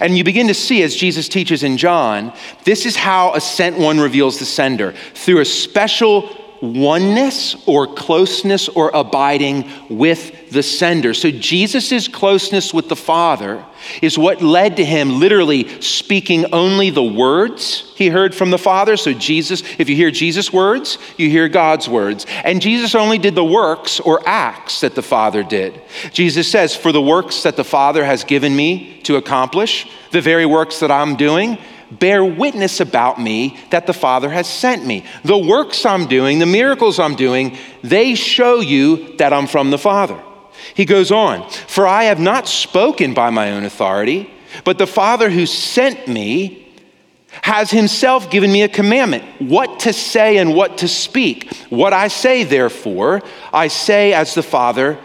And 0.00 0.16
you 0.16 0.24
begin 0.24 0.48
to 0.48 0.54
see, 0.54 0.82
as 0.82 0.94
Jesus 0.94 1.28
teaches 1.28 1.62
in 1.62 1.76
John, 1.76 2.32
this 2.64 2.86
is 2.86 2.96
how 2.96 3.34
a 3.34 3.40
sent 3.40 3.78
one 3.78 4.00
reveals 4.00 4.38
the 4.38 4.44
sender. 4.44 4.92
Through 5.14 5.40
a 5.40 5.44
special 5.44 6.36
oneness 6.62 7.56
or 7.66 7.92
closeness 7.92 8.68
or 8.68 8.90
abiding 8.94 9.68
with 9.88 10.41
the 10.52 10.62
sender. 10.62 11.14
So 11.14 11.30
Jesus' 11.30 12.08
closeness 12.08 12.72
with 12.72 12.88
the 12.88 12.96
Father 12.96 13.64
is 14.00 14.18
what 14.18 14.42
led 14.42 14.76
to 14.76 14.84
him 14.84 15.18
literally 15.18 15.80
speaking 15.80 16.52
only 16.52 16.90
the 16.90 17.02
words 17.02 17.92
he 17.96 18.08
heard 18.08 18.34
from 18.34 18.50
the 18.50 18.58
Father. 18.58 18.96
So 18.96 19.12
Jesus, 19.12 19.62
if 19.78 19.88
you 19.88 19.96
hear 19.96 20.10
Jesus' 20.10 20.52
words, 20.52 20.98
you 21.16 21.30
hear 21.30 21.48
God's 21.48 21.88
words. 21.88 22.26
And 22.44 22.62
Jesus 22.62 22.94
only 22.94 23.18
did 23.18 23.34
the 23.34 23.44
works 23.44 24.00
or 24.00 24.26
acts 24.26 24.80
that 24.80 24.94
the 24.94 25.02
Father 25.02 25.42
did. 25.42 25.80
Jesus 26.12 26.50
says, 26.50 26.76
For 26.76 26.92
the 26.92 27.02
works 27.02 27.42
that 27.42 27.56
the 27.56 27.64
Father 27.64 28.04
has 28.04 28.24
given 28.24 28.54
me 28.54 29.00
to 29.02 29.16
accomplish, 29.16 29.90
the 30.10 30.20
very 30.20 30.46
works 30.46 30.80
that 30.80 30.90
I'm 30.90 31.16
doing, 31.16 31.58
bear 31.98 32.24
witness 32.24 32.80
about 32.80 33.20
me 33.20 33.58
that 33.70 33.86
the 33.86 33.92
Father 33.92 34.30
has 34.30 34.48
sent 34.48 34.84
me. 34.86 35.04
The 35.24 35.38
works 35.38 35.84
I'm 35.84 36.06
doing, 36.06 36.38
the 36.38 36.46
miracles 36.46 36.98
I'm 36.98 37.16
doing, 37.16 37.56
they 37.82 38.14
show 38.14 38.60
you 38.60 39.16
that 39.16 39.32
I'm 39.32 39.46
from 39.46 39.70
the 39.70 39.78
Father. 39.78 40.22
He 40.74 40.84
goes 40.84 41.10
on, 41.10 41.48
For 41.50 41.86
I 41.86 42.04
have 42.04 42.20
not 42.20 42.48
spoken 42.48 43.14
by 43.14 43.30
my 43.30 43.52
own 43.52 43.64
authority, 43.64 44.30
but 44.64 44.78
the 44.78 44.86
Father 44.86 45.30
who 45.30 45.46
sent 45.46 46.08
me 46.08 46.62
has 47.42 47.70
himself 47.70 48.30
given 48.30 48.52
me 48.52 48.62
a 48.62 48.68
commandment 48.68 49.24
what 49.40 49.80
to 49.80 49.92
say 49.92 50.36
and 50.36 50.54
what 50.54 50.78
to 50.78 50.88
speak. 50.88 51.54
What 51.70 51.92
I 51.92 52.08
say, 52.08 52.44
therefore, 52.44 53.22
I 53.52 53.68
say 53.68 54.12
as 54.12 54.34
the 54.34 54.42
Father 54.42 54.98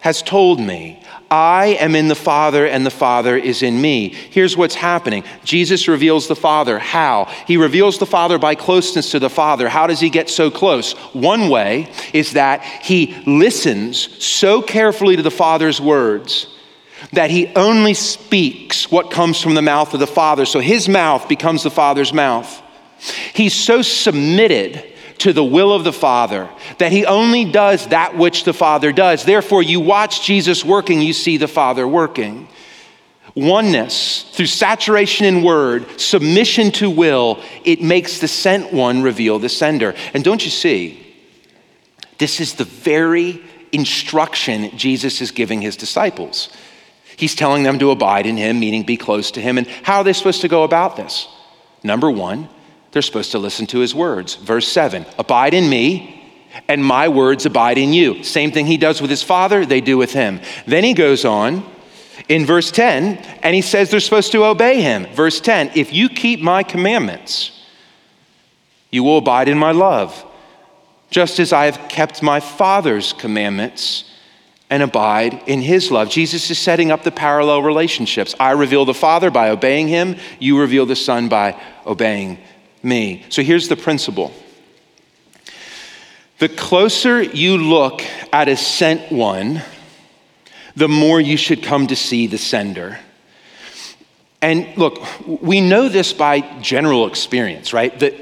has 0.00 0.22
told 0.22 0.60
me. 0.60 1.02
I 1.30 1.76
am 1.80 1.94
in 1.94 2.08
the 2.08 2.14
Father, 2.14 2.66
and 2.66 2.86
the 2.86 2.90
Father 2.90 3.36
is 3.36 3.62
in 3.62 3.80
me. 3.80 4.08
Here's 4.08 4.56
what's 4.56 4.74
happening 4.74 5.24
Jesus 5.44 5.88
reveals 5.88 6.26
the 6.26 6.36
Father. 6.36 6.78
How? 6.78 7.26
He 7.46 7.56
reveals 7.56 7.98
the 7.98 8.06
Father 8.06 8.38
by 8.38 8.54
closeness 8.54 9.10
to 9.10 9.18
the 9.18 9.30
Father. 9.30 9.68
How 9.68 9.86
does 9.86 10.00
he 10.00 10.10
get 10.10 10.30
so 10.30 10.50
close? 10.50 10.92
One 11.12 11.50
way 11.50 11.90
is 12.12 12.32
that 12.32 12.62
he 12.62 13.14
listens 13.26 14.24
so 14.24 14.62
carefully 14.62 15.16
to 15.16 15.22
the 15.22 15.30
Father's 15.30 15.80
words 15.80 16.54
that 17.12 17.30
he 17.30 17.46
only 17.54 17.94
speaks 17.94 18.90
what 18.90 19.10
comes 19.10 19.40
from 19.40 19.54
the 19.54 19.62
mouth 19.62 19.94
of 19.94 20.00
the 20.00 20.06
Father. 20.06 20.44
So 20.44 20.60
his 20.60 20.88
mouth 20.88 21.28
becomes 21.28 21.62
the 21.62 21.70
Father's 21.70 22.12
mouth. 22.12 22.62
He's 23.32 23.54
so 23.54 23.82
submitted 23.82 24.87
to 25.18 25.32
the 25.32 25.44
will 25.44 25.72
of 25.72 25.84
the 25.84 25.92
Father, 25.92 26.48
that 26.78 26.92
he 26.92 27.04
only 27.06 27.44
does 27.44 27.86
that 27.88 28.16
which 28.16 28.44
the 28.44 28.52
Father 28.52 28.92
does. 28.92 29.24
Therefore, 29.24 29.62
you 29.62 29.80
watch 29.80 30.24
Jesus 30.24 30.64
working, 30.64 31.00
you 31.02 31.12
see 31.12 31.36
the 31.36 31.48
Father 31.48 31.86
working. 31.86 32.48
Oneness 33.34 34.22
through 34.32 34.46
saturation 34.46 35.26
in 35.26 35.42
word, 35.42 36.00
submission 36.00 36.72
to 36.72 36.90
will, 36.90 37.40
it 37.64 37.80
makes 37.80 38.18
the 38.18 38.28
sent 38.28 38.72
one 38.72 39.02
reveal 39.02 39.38
the 39.38 39.48
sender. 39.48 39.94
And 40.14 40.24
don't 40.24 40.44
you 40.44 40.50
see? 40.50 41.04
This 42.18 42.40
is 42.40 42.54
the 42.54 42.64
very 42.64 43.40
instruction 43.70 44.76
Jesus 44.76 45.20
is 45.20 45.30
giving 45.30 45.60
his 45.60 45.76
disciples. 45.76 46.48
He's 47.16 47.34
telling 47.34 47.62
them 47.62 47.78
to 47.80 47.90
abide 47.90 48.26
in 48.26 48.36
him, 48.36 48.60
meaning 48.60 48.84
be 48.84 48.96
close 48.96 49.32
to 49.32 49.40
him. 49.40 49.58
And 49.58 49.66
how 49.82 49.98
are 49.98 50.04
they 50.04 50.12
supposed 50.12 50.40
to 50.42 50.48
go 50.48 50.64
about 50.64 50.96
this? 50.96 51.28
Number 51.82 52.10
one, 52.10 52.48
they're 52.98 53.02
supposed 53.02 53.30
to 53.30 53.38
listen 53.38 53.64
to 53.68 53.78
his 53.78 53.94
words. 53.94 54.34
Verse 54.34 54.66
7 54.66 55.06
Abide 55.20 55.54
in 55.54 55.70
me, 55.70 56.20
and 56.66 56.84
my 56.84 57.06
words 57.06 57.46
abide 57.46 57.78
in 57.78 57.92
you. 57.92 58.24
Same 58.24 58.50
thing 58.50 58.66
he 58.66 58.76
does 58.76 59.00
with 59.00 59.08
his 59.08 59.22
father, 59.22 59.64
they 59.64 59.80
do 59.80 59.96
with 59.96 60.12
him. 60.12 60.40
Then 60.66 60.82
he 60.82 60.94
goes 60.94 61.24
on 61.24 61.64
in 62.28 62.44
verse 62.44 62.72
10, 62.72 63.18
and 63.44 63.54
he 63.54 63.62
says 63.62 63.92
they're 63.92 64.00
supposed 64.00 64.32
to 64.32 64.44
obey 64.44 64.82
him. 64.82 65.06
Verse 65.14 65.40
10 65.40 65.70
If 65.76 65.92
you 65.92 66.08
keep 66.08 66.40
my 66.40 66.64
commandments, 66.64 67.52
you 68.90 69.04
will 69.04 69.18
abide 69.18 69.46
in 69.46 69.58
my 69.58 69.70
love, 69.70 70.26
just 71.08 71.38
as 71.38 71.52
I 71.52 71.66
have 71.66 71.88
kept 71.88 72.20
my 72.20 72.40
Father's 72.40 73.12
commandments 73.12 74.10
and 74.70 74.82
abide 74.82 75.40
in 75.46 75.62
his 75.62 75.92
love. 75.92 76.10
Jesus 76.10 76.50
is 76.50 76.58
setting 76.58 76.90
up 76.90 77.04
the 77.04 77.12
parallel 77.12 77.62
relationships. 77.62 78.34
I 78.40 78.50
reveal 78.50 78.84
the 78.84 78.92
Father 78.92 79.30
by 79.30 79.50
obeying 79.50 79.86
him, 79.86 80.16
you 80.40 80.58
reveal 80.58 80.84
the 80.84 80.96
Son 80.96 81.28
by 81.28 81.60
obeying 81.86 82.38
me. 82.82 83.24
So 83.28 83.42
here's 83.42 83.68
the 83.68 83.76
principle 83.76 84.32
the 86.38 86.48
closer 86.48 87.20
you 87.20 87.56
look 87.56 88.02
at 88.32 88.48
a 88.48 88.56
sent 88.56 89.10
one, 89.10 89.62
the 90.76 90.88
more 90.88 91.20
you 91.20 91.36
should 91.36 91.64
come 91.64 91.88
to 91.88 91.96
see 91.96 92.28
the 92.28 92.38
sender. 92.38 92.98
And 94.40 94.76
look, 94.76 95.00
we 95.26 95.60
know 95.60 95.88
this 95.88 96.12
by 96.12 96.40
general 96.60 97.08
experience, 97.08 97.72
right? 97.72 97.98
That 97.98 98.14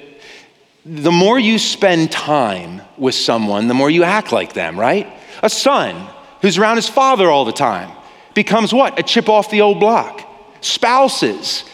the 0.86 1.12
more 1.12 1.38
you 1.38 1.58
spend 1.58 2.10
time 2.10 2.80
with 2.96 3.14
someone, 3.14 3.68
the 3.68 3.74
more 3.74 3.90
you 3.90 4.04
act 4.04 4.32
like 4.32 4.54
them, 4.54 4.80
right? 4.80 5.06
A 5.42 5.50
son 5.50 6.08
who's 6.40 6.56
around 6.56 6.76
his 6.76 6.88
father 6.88 7.28
all 7.28 7.44
the 7.44 7.52
time 7.52 7.90
becomes 8.32 8.72
what? 8.72 8.98
A 8.98 9.02
chip 9.02 9.28
off 9.28 9.50
the 9.50 9.60
old 9.60 9.78
block. 9.78 10.22
Spouses 10.62 11.64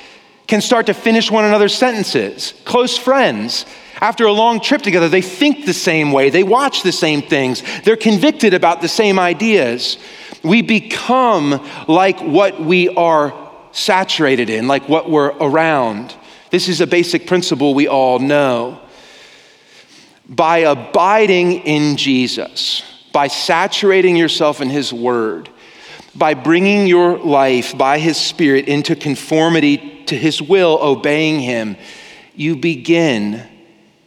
can 0.53 0.61
start 0.61 0.85
to 0.85 0.93
finish 0.93 1.31
one 1.31 1.47
another's 1.47 1.75
sentences. 1.75 2.53
Close 2.67 2.99
friends, 2.99 3.65
after 4.03 4.27
a 4.27 4.33
long 4.33 4.61
trip 4.61 4.83
together, 4.83 5.09
they 5.09 5.23
think 5.23 5.65
the 5.65 5.73
same 5.73 6.13
way, 6.13 6.29
they 6.29 6.43
watch 6.43 6.83
the 6.83 6.93
same 6.93 7.23
things, 7.23 7.63
they're 7.85 7.97
convicted 7.97 8.53
about 8.53 8.83
the 8.83 8.89
same 8.89 9.19
ideas. 9.19 9.97
We 10.43 10.61
become 10.61 11.67
like 11.89 12.21
what 12.21 12.61
we 12.61 12.91
are 12.91 13.33
saturated 13.71 14.51
in, 14.51 14.69
like 14.69 14.91
what 14.91 15.09
we're 15.09 15.31
around. 15.41 16.15
This 16.51 16.69
is 16.69 16.83
a 16.83 16.87
basic 16.87 17.27
principle 17.27 17.73
we 17.73 17.89
all 17.89 18.19
know. 18.19 18.79
By 20.29 20.59
abiding 20.59 21.63
in 21.63 21.97
Jesus, 21.97 22.83
by 23.11 23.29
saturating 23.29 24.17
yourself 24.17 24.61
in 24.61 24.69
His 24.69 24.93
Word, 24.93 25.49
by 26.15 26.35
bringing 26.35 26.87
your 26.87 27.19
life 27.19 27.77
by 27.77 27.99
His 27.99 28.17
Spirit 28.17 28.69
into 28.69 28.95
conformity 28.95 30.05
to 30.07 30.17
His 30.17 30.43
will, 30.43 30.79
obeying 30.81 31.41
Him, 31.41 31.77
you 32.35 32.57
begin 32.57 33.47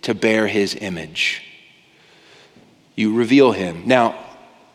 to 0.04 0.14
bear 0.14 0.48
His 0.48 0.76
image. 0.76 1.44
You 2.96 3.16
reveal 3.16 3.52
Him. 3.52 3.84
Now, 3.86 4.18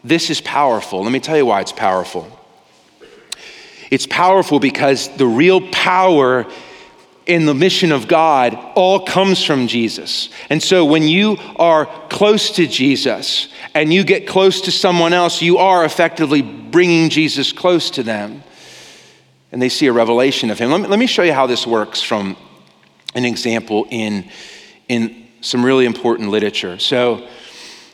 this 0.02 0.30
is 0.30 0.40
powerful. 0.40 1.02
Let 1.02 1.12
me 1.12 1.20
tell 1.20 1.36
you 1.36 1.46
why 1.46 1.60
it's 1.60 1.72
powerful. 1.72 2.38
It's 3.90 4.06
powerful 4.06 4.60
because 4.60 5.08
the 5.16 5.26
real 5.26 5.60
power 5.70 6.46
in 7.30 7.46
the 7.46 7.54
mission 7.54 7.92
of 7.92 8.08
God 8.08 8.58
all 8.74 9.00
comes 9.06 9.44
from 9.44 9.68
Jesus. 9.68 10.30
And 10.50 10.60
so 10.60 10.84
when 10.84 11.06
you 11.06 11.38
are 11.56 11.86
close 12.08 12.50
to 12.56 12.66
Jesus 12.66 13.48
and 13.72 13.94
you 13.94 14.02
get 14.02 14.26
close 14.26 14.62
to 14.62 14.72
someone 14.72 15.12
else, 15.12 15.40
you 15.40 15.58
are 15.58 15.84
effectively 15.84 16.42
bringing 16.42 17.08
Jesus 17.08 17.52
close 17.52 17.90
to 17.92 18.02
them. 18.02 18.42
And 19.52 19.62
they 19.62 19.68
see 19.68 19.86
a 19.86 19.92
revelation 19.92 20.50
of 20.50 20.58
him. 20.58 20.72
Let 20.72 20.80
me, 20.80 20.88
let 20.88 20.98
me 20.98 21.06
show 21.06 21.22
you 21.22 21.32
how 21.32 21.46
this 21.46 21.66
works 21.66 22.02
from 22.02 22.36
an 23.14 23.24
example 23.24 23.86
in, 23.90 24.28
in 24.88 25.28
some 25.40 25.64
really 25.64 25.86
important 25.86 26.30
literature. 26.30 26.80
So, 26.80 27.28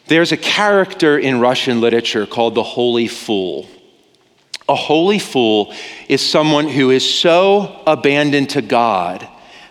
there's 0.09 0.31
a 0.31 0.37
character 0.37 1.19
in 1.19 1.41
Russian 1.41 1.81
literature 1.81 2.27
called 2.27 2.55
the 2.55 2.63
Holy 2.63 3.09
Fool. 3.09 3.69
A 4.69 4.75
holy 4.75 5.19
fool 5.19 5.73
is 6.09 6.21
someone 6.21 6.69
who 6.69 6.91
is 6.91 7.09
so 7.09 7.83
abandoned 7.87 8.51
to 8.51 8.63
God 8.63 9.27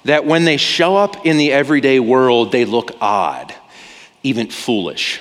that 0.06 0.26
when 0.26 0.46
they 0.46 0.58
show 0.58 0.96
up 0.96 1.26
in 1.26 1.38
the 1.38 1.52
everyday 1.52 2.00
world, 2.00 2.52
they 2.52 2.64
look 2.64 2.92
odd, 3.02 3.54
even 4.24 4.50
foolish. 4.50 5.20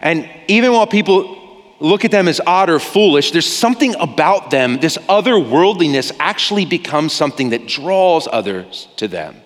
And 0.00 0.28
even 0.48 0.72
while 0.72 0.86
people 0.86 1.38
look 1.78 2.04
at 2.04 2.10
them 2.10 2.28
as 2.28 2.40
odd 2.46 2.68
or 2.68 2.78
foolish, 2.78 3.30
there's 3.30 3.46
something 3.46 3.94
about 3.96 4.50
them, 4.50 4.78
this 4.78 4.98
otherworldliness 5.08 6.12
actually 6.18 6.64
becomes 6.64 7.12
something 7.12 7.50
that 7.50 7.66
draws 7.66 8.28
others 8.30 8.88
to 8.96 9.08
them. 9.08 9.40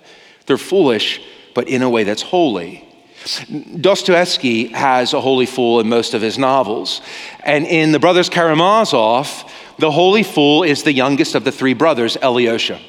They're 0.47 0.59
foolish, 0.59 1.21
but 1.55 1.69
in 1.69 1.83
a 1.83 1.91
way 1.91 2.05
that's 2.05 2.23
holy. 2.23 2.86
Dostoevsky 3.81 4.69
has 4.69 5.13
a 5.13 5.21
holy 5.21 5.47
fool 5.47 5.81
in 5.81 5.89
most 5.89 6.15
of 6.15 6.23
his 6.23 6.39
novels. 6.39 7.01
And 7.43 7.67
in 7.67 7.93
The 7.93 7.99
Brothers 7.99 8.29
Karamazov, 8.29 9.51
the 9.79 9.91
holy 9.91 10.23
fool 10.23 10.63
is 10.63 10.85
the 10.85 10.93
youngest 10.93 11.35
of 11.35 11.45
the 11.45 11.53
three 11.53 11.75
brothers, 11.75 12.17
Alyosha. 12.23 12.81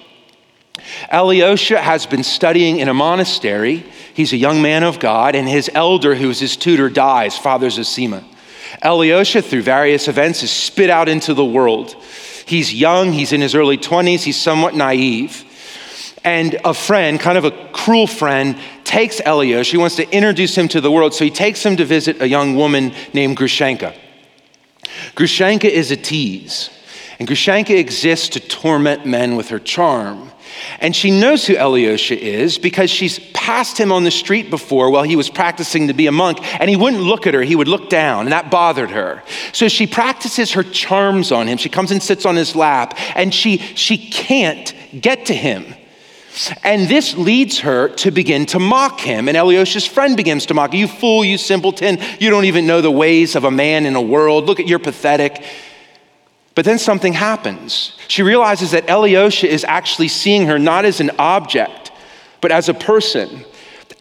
Alyosha 1.12 1.82
has 1.82 2.06
been 2.06 2.24
studying 2.24 2.78
in 2.78 2.88
a 2.88 2.94
monastery. 2.94 3.84
He's 4.14 4.32
a 4.32 4.38
young 4.38 4.62
man 4.62 4.84
of 4.84 5.00
God, 5.00 5.36
and 5.36 5.48
his 5.48 5.70
elder, 5.74 6.16
who's 6.16 6.40
his 6.40 6.56
tutor, 6.56 6.90
dies, 6.90 7.38
Father 7.38 7.68
Zosima. 7.68 8.24
Alyosha, 8.84 9.42
through 9.42 9.64
various 9.64 10.08
events, 10.08 10.44
is 10.44 10.52
spit 10.52 10.90
out 10.90 11.10
into 11.10 11.34
the 11.34 11.46
world. 11.46 11.96
He's 12.46 12.74
young, 12.74 13.12
he's 13.12 13.34
in 13.34 13.42
his 13.42 13.56
early 13.56 13.78
20s, 13.78 14.24
he's 14.24 14.40
somewhat 14.40 14.76
naive. 14.76 15.44
And 16.24 16.60
a 16.64 16.74
friend, 16.74 17.20
kind 17.20 17.38
of 17.38 17.46
a 17.46 17.67
cruel 17.88 18.06
friend, 18.06 18.60
takes 18.84 19.22
Alyosha. 19.22 19.64
She 19.64 19.78
wants 19.78 19.96
to 19.96 20.10
introduce 20.14 20.58
him 20.58 20.68
to 20.68 20.82
the 20.82 20.92
world. 20.92 21.14
So 21.14 21.24
he 21.24 21.32
takes 21.32 21.66
him 21.66 21.78
to 21.78 21.86
visit 21.86 22.22
a 22.22 22.28
young 22.28 22.58
woman 22.58 22.94
named 23.14 23.38
Grushenka. 23.38 23.96
Grushenka 25.16 25.70
is 25.70 25.90
a 25.90 25.96
tease. 25.96 26.70
And 27.18 27.30
Grushenka 27.30 27.78
exists 27.80 28.28
to 28.30 28.42
torment 28.42 29.06
men 29.06 29.38
with 29.38 29.48
her 29.52 29.60
charm. 29.60 30.34
And 30.82 30.94
she 30.94 31.18
knows 31.18 31.48
who 31.48 31.56
Alyosha 31.56 32.22
is 32.22 32.58
because 32.58 32.90
she's 32.90 33.20
passed 33.32 33.80
him 33.80 33.94
on 33.94 34.04
the 34.04 34.12
street 34.12 34.50
before 34.50 34.90
while 34.90 35.04
he 35.04 35.16
was 35.16 35.30
practicing 35.30 35.88
to 35.88 35.94
be 35.94 36.08
a 36.08 36.12
monk, 36.12 36.40
and 36.60 36.70
he 36.70 36.76
wouldn't 36.76 37.04
look 37.04 37.26
at 37.26 37.34
her, 37.34 37.42
he 37.42 37.56
would 37.56 37.70
look 37.70 37.90
down, 37.90 38.26
and 38.26 38.34
that 38.34 38.52
bothered 38.52 38.92
her. 38.92 39.24
So 39.54 39.70
she 39.70 39.88
practices 39.88 40.52
her 40.52 40.64
charms 40.64 41.32
on 41.32 41.48
him. 41.48 41.58
She 41.58 41.70
comes 41.70 41.92
and 41.92 42.04
sits 42.04 42.26
on 42.26 42.36
his 42.36 42.54
lap, 42.54 42.98
and 43.16 43.34
she, 43.34 43.60
she 43.60 43.98
can't 43.98 44.74
get 45.00 45.28
to 45.28 45.34
him. 45.34 45.74
And 46.64 46.88
this 46.88 47.16
leads 47.16 47.60
her 47.60 47.90
to 47.90 48.12
begin 48.12 48.46
to 48.48 48.60
mock 48.60 49.00
him. 49.00 49.28
And 49.28 49.38
Alyosha's 49.38 49.86
friend 49.86 50.16
begins 50.16 50.46
to 50.48 50.54
mock, 50.54 50.72
her. 50.72 50.78
You 50.78 50.88
fool, 50.88 51.26
you 51.26 51.38
simpleton, 51.38 52.00
you 52.20 52.30
don't 52.30 52.46
even 52.46 52.68
know 52.68 52.82
the 52.82 52.92
ways 52.92 53.36
of 53.36 53.44
a 53.44 53.52
man 53.52 53.86
in 53.86 53.96
a 53.96 54.02
world. 54.02 54.46
Look 54.46 54.60
at 54.60 54.68
you're 54.68 54.80
pathetic. 54.80 55.44
But 56.56 56.66
then 56.66 56.80
something 56.80 57.14
happens. 57.14 57.96
She 58.08 58.24
realizes 58.24 58.72
that 58.72 58.90
Alyosha 58.90 59.48
is 59.48 59.64
actually 59.64 60.08
seeing 60.08 60.48
her 60.48 60.58
not 60.58 60.86
as 60.86 61.00
an 61.00 61.12
object, 61.20 61.92
but 62.42 62.52
as 62.52 62.68
a 62.68 62.74
person, 62.74 63.46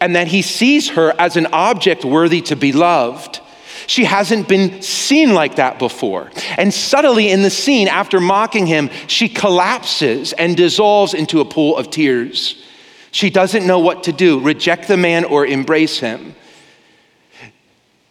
and 0.01 0.15
that 0.15 0.27
he 0.27 0.41
sees 0.41 0.89
her 0.89 1.13
as 1.19 1.37
an 1.37 1.47
object 1.53 2.03
worthy 2.03 2.41
to 2.41 2.55
be 2.55 2.71
loved. 2.71 3.41
She 3.87 4.03
hasn't 4.03 4.49
been 4.49 4.81
seen 4.81 5.33
like 5.33 5.55
that 5.55 5.79
before. 5.79 6.29
And 6.57 6.73
subtly 6.73 7.31
in 7.31 7.41
the 7.41 7.49
scene, 7.49 7.87
after 7.87 8.19
mocking 8.19 8.67
him, 8.67 8.89
she 9.07 9.29
collapses 9.29 10.33
and 10.33 10.55
dissolves 10.55 11.13
into 11.13 11.39
a 11.39 11.45
pool 11.45 11.77
of 11.77 11.89
tears. 11.89 12.63
She 13.11 13.29
doesn't 13.29 13.65
know 13.65 13.79
what 13.79 14.03
to 14.03 14.11
do 14.11 14.39
reject 14.41 14.89
the 14.89 14.97
man 14.97 15.23
or 15.23 15.45
embrace 15.45 15.99
him. 15.99 16.35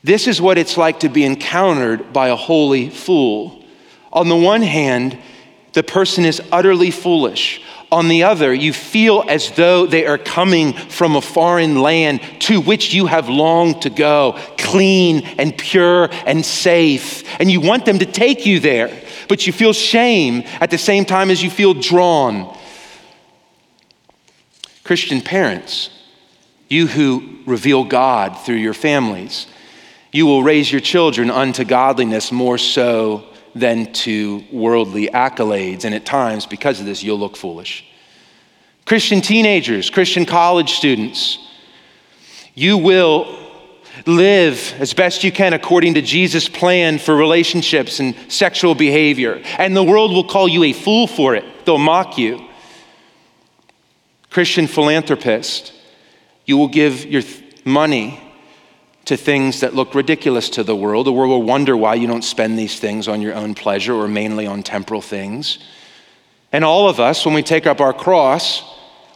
This 0.03 0.27
is 0.27 0.41
what 0.41 0.57
it's 0.57 0.77
like 0.79 1.01
to 1.01 1.09
be 1.09 1.25
encountered 1.25 2.13
by 2.13 2.29
a 2.29 2.37
holy 2.37 2.89
fool. 2.89 3.63
On 4.13 4.29
the 4.29 4.37
one 4.37 4.63
hand, 4.63 5.19
the 5.75 5.83
person 5.83 6.25
is 6.25 6.41
utterly 6.51 6.91
foolish. 6.91 7.61
On 7.93 8.09
the 8.09 8.25
other, 8.25 8.53
you 8.53 8.73
feel 8.73 9.25
as 9.29 9.53
though 9.53 9.87
they 9.87 10.07
are 10.07 10.19
coming 10.19 10.73
from 10.73 11.15
a 11.15 11.21
foreign 11.21 11.81
land 11.81 12.21
to 12.41 12.61
which 12.61 12.93
you 12.93 13.07
have 13.07 13.29
longed 13.29 13.83
to 13.83 13.91
go, 13.91 14.37
clean 14.59 15.23
and 15.39 15.57
pure 15.57 16.09
and 16.27 16.45
safe. 16.45 17.23
And 17.41 17.49
you 17.49 17.61
want 17.61 17.85
them 17.85 18.01
to 18.01 18.07
take 18.07 18.45
you 18.45 18.59
there, 18.59 18.91
but 19.29 19.47
you 19.47 19.53
feel 19.53 19.73
shame 19.73 20.43
at 20.61 20.71
the 20.71 20.79
same 20.79 21.05
time 21.05 21.31
as 21.31 21.43
you 21.43 21.51
feel 21.51 21.75
drawn. 21.75 22.57
Christian 24.83 25.21
parents, 25.21 25.91
you 26.69 26.89
who 26.89 27.39
reveal 27.47 27.85
God 27.85 28.37
through 28.41 28.57
your 28.57 28.75
families, 28.75 29.47
you 30.11 30.27
will 30.27 30.43
raise 30.43 30.73
your 30.73 30.81
children 30.81 31.31
unto 31.31 31.65
godliness 31.65 32.33
more 32.33 32.59
so 32.59 33.25
than 33.59 33.93
to 33.93 34.45
worldly 34.53 35.09
accolades. 35.09 35.85
And 35.85 35.95
at 35.95 36.05
times, 36.05 36.47
because 36.47 36.81
of 36.81 36.87
this, 36.87 37.03
you'll 37.03 37.19
look 37.19 37.37
foolish. 37.37 37.85
Christian 38.85 39.21
teenagers, 39.21 39.91
Christian 39.91 40.27
college 40.27 40.73
students, 40.73 41.39
you 42.55 42.79
will 42.79 43.47
Live 44.05 44.75
as 44.79 44.93
best 44.93 45.25
you 45.25 45.33
can 45.33 45.55
according 45.55 45.95
to 45.95 46.03
Jesus' 46.03 46.49
plan 46.49 46.99
for 46.99 47.17
relationships 47.17 47.99
and 47.99 48.15
sexual 48.29 48.75
behavior. 48.75 49.41
And 49.59 49.75
the 49.75 49.83
world 49.83 50.13
will 50.13 50.25
call 50.25 50.49
you 50.49 50.65
a 50.65 50.73
fool 50.75 51.07
for 51.07 51.35
it, 51.35 51.45
they'll 51.65 51.79
mock 51.79 52.19
you. 52.19 52.47
Christian 54.29 54.67
philanthropist, 54.67 55.73
you 56.45 56.59
will 56.59 56.69
give 56.69 57.07
your 57.07 57.23
th- 57.23 57.65
money 57.65 58.21
to 59.07 59.17
things 59.17 59.61
that 59.61 59.75
look 59.75 59.95
ridiculous 59.95 60.51
to 60.51 60.63
the 60.63 60.77
world. 60.77 61.07
The 61.07 61.13
world 61.13 61.31
will 61.31 61.43
wonder 61.43 61.77
why 61.77 61.95
you 61.95 62.07
don't 62.07 62.23
spend 62.23 62.59
these 62.59 62.79
things 62.79 63.09
on 63.09 63.23
your 63.23 63.35
own 63.35 63.55
pleasure 63.55 63.95
or 63.95 64.09
mainly 64.09 64.47
on 64.47 64.63
temporal 64.63 65.01
things. 65.01 65.59
And 66.53 66.65
all 66.65 66.89
of 66.89 67.01
us, 67.01 67.25
when 67.25 67.35
we 67.35 67.43
take 67.43 67.67
up 67.67 67.81
our 67.81 67.93
cross, 67.93 68.63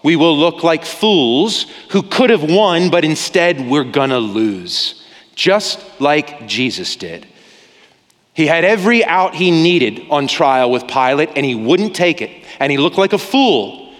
we 0.02 0.16
will 0.16 0.36
look 0.36 0.62
like 0.62 0.84
fools 0.84 1.66
who 1.90 2.02
could 2.02 2.30
have 2.30 2.42
won, 2.42 2.90
but 2.90 3.04
instead 3.04 3.68
we're 3.68 3.84
gonna 3.84 4.18
lose, 4.18 5.04
just 5.34 5.84
like 6.00 6.46
Jesus 6.46 6.96
did. 6.96 7.26
He 8.32 8.46
had 8.46 8.64
every 8.64 9.04
out 9.04 9.34
he 9.34 9.50
needed 9.50 10.06
on 10.08 10.28
trial 10.28 10.70
with 10.70 10.86
Pilate, 10.86 11.30
and 11.34 11.44
he 11.44 11.54
wouldn't 11.54 11.96
take 11.96 12.22
it. 12.22 12.30
And 12.60 12.70
he 12.70 12.78
looked 12.78 12.96
like 12.96 13.12
a 13.12 13.18
fool 13.18 13.92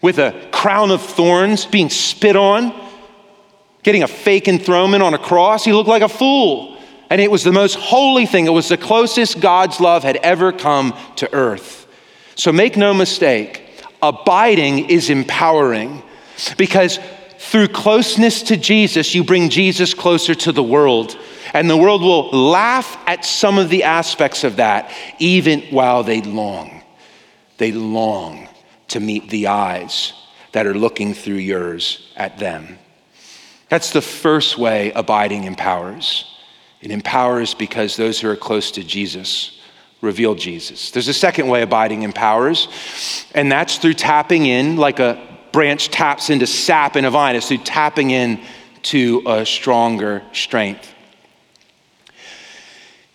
with 0.00 0.18
a 0.18 0.48
crown 0.52 0.90
of 0.90 1.02
thorns 1.02 1.66
being 1.66 1.90
spit 1.90 2.34
on, 2.34 2.72
getting 3.86 4.02
a 4.02 4.08
fake 4.08 4.48
enthronement 4.48 5.00
on 5.00 5.14
a 5.14 5.18
cross. 5.18 5.64
He 5.64 5.72
looked 5.72 5.88
like 5.88 6.02
a 6.02 6.08
fool. 6.08 6.76
And 7.08 7.20
it 7.20 7.30
was 7.30 7.44
the 7.44 7.52
most 7.52 7.76
holy 7.76 8.26
thing. 8.26 8.46
It 8.46 8.50
was 8.50 8.68
the 8.68 8.76
closest 8.76 9.38
God's 9.38 9.78
love 9.78 10.02
had 10.02 10.16
ever 10.16 10.50
come 10.50 10.92
to 11.16 11.32
earth. 11.32 11.86
So 12.34 12.52
make 12.52 12.76
no 12.76 12.92
mistake, 12.92 13.62
abiding 14.02 14.90
is 14.90 15.08
empowering 15.08 16.02
because 16.58 16.98
through 17.38 17.68
closeness 17.68 18.42
to 18.42 18.56
Jesus, 18.56 19.14
you 19.14 19.22
bring 19.22 19.50
Jesus 19.50 19.94
closer 19.94 20.34
to 20.34 20.50
the 20.50 20.64
world. 20.64 21.16
And 21.54 21.70
the 21.70 21.76
world 21.76 22.02
will 22.02 22.28
laugh 22.30 22.98
at 23.06 23.24
some 23.24 23.56
of 23.56 23.70
the 23.70 23.84
aspects 23.84 24.42
of 24.42 24.56
that, 24.56 24.92
even 25.20 25.60
while 25.70 26.02
they 26.02 26.22
long. 26.22 26.82
They 27.58 27.70
long 27.70 28.48
to 28.88 28.98
meet 28.98 29.30
the 29.30 29.46
eyes 29.46 30.12
that 30.50 30.66
are 30.66 30.74
looking 30.74 31.14
through 31.14 31.36
yours 31.36 32.12
at 32.16 32.38
them. 32.38 32.80
That's 33.68 33.90
the 33.90 34.02
first 34.02 34.58
way 34.58 34.92
abiding 34.92 35.44
empowers. 35.44 36.24
It 36.80 36.90
empowers 36.90 37.54
because 37.54 37.96
those 37.96 38.20
who 38.20 38.30
are 38.30 38.36
close 38.36 38.70
to 38.72 38.84
Jesus 38.84 39.60
reveal 40.00 40.34
Jesus. 40.34 40.90
There's 40.90 41.08
a 41.08 41.14
second 41.14 41.48
way 41.48 41.62
abiding 41.62 42.02
empowers, 42.02 42.68
and 43.34 43.50
that's 43.50 43.78
through 43.78 43.94
tapping 43.94 44.46
in, 44.46 44.76
like 44.76 45.00
a 45.00 45.36
branch 45.52 45.88
taps 45.88 46.30
into 46.30 46.46
sap 46.46 46.96
in 46.96 47.04
a 47.04 47.10
vine, 47.10 47.34
it's 47.34 47.48
through 47.48 47.58
tapping 47.58 48.10
in 48.10 48.40
to 48.82 49.22
a 49.26 49.44
stronger 49.44 50.22
strength. 50.32 50.92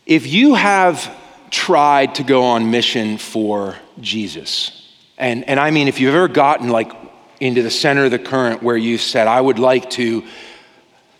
If 0.05 0.27
you 0.27 0.55
have 0.55 1.15
tried 1.51 2.15
to 2.15 2.23
go 2.23 2.43
on 2.43 2.71
mission 2.71 3.17
for 3.17 3.77
Jesus, 3.99 4.89
and, 5.17 5.47
and 5.47 5.59
I 5.59 5.71
mean, 5.71 5.87
if 5.87 5.99
you've 5.99 6.15
ever 6.15 6.27
gotten 6.27 6.69
like 6.69 6.91
into 7.41 7.63
the 7.63 7.71
center 7.71 8.05
of 8.05 8.11
the 8.11 8.19
current 8.19 8.61
where 8.61 8.77
you 8.77 8.97
said, 8.97 9.27
I 9.27 9.41
would 9.41 9.59
like 9.59 9.89
to 9.91 10.23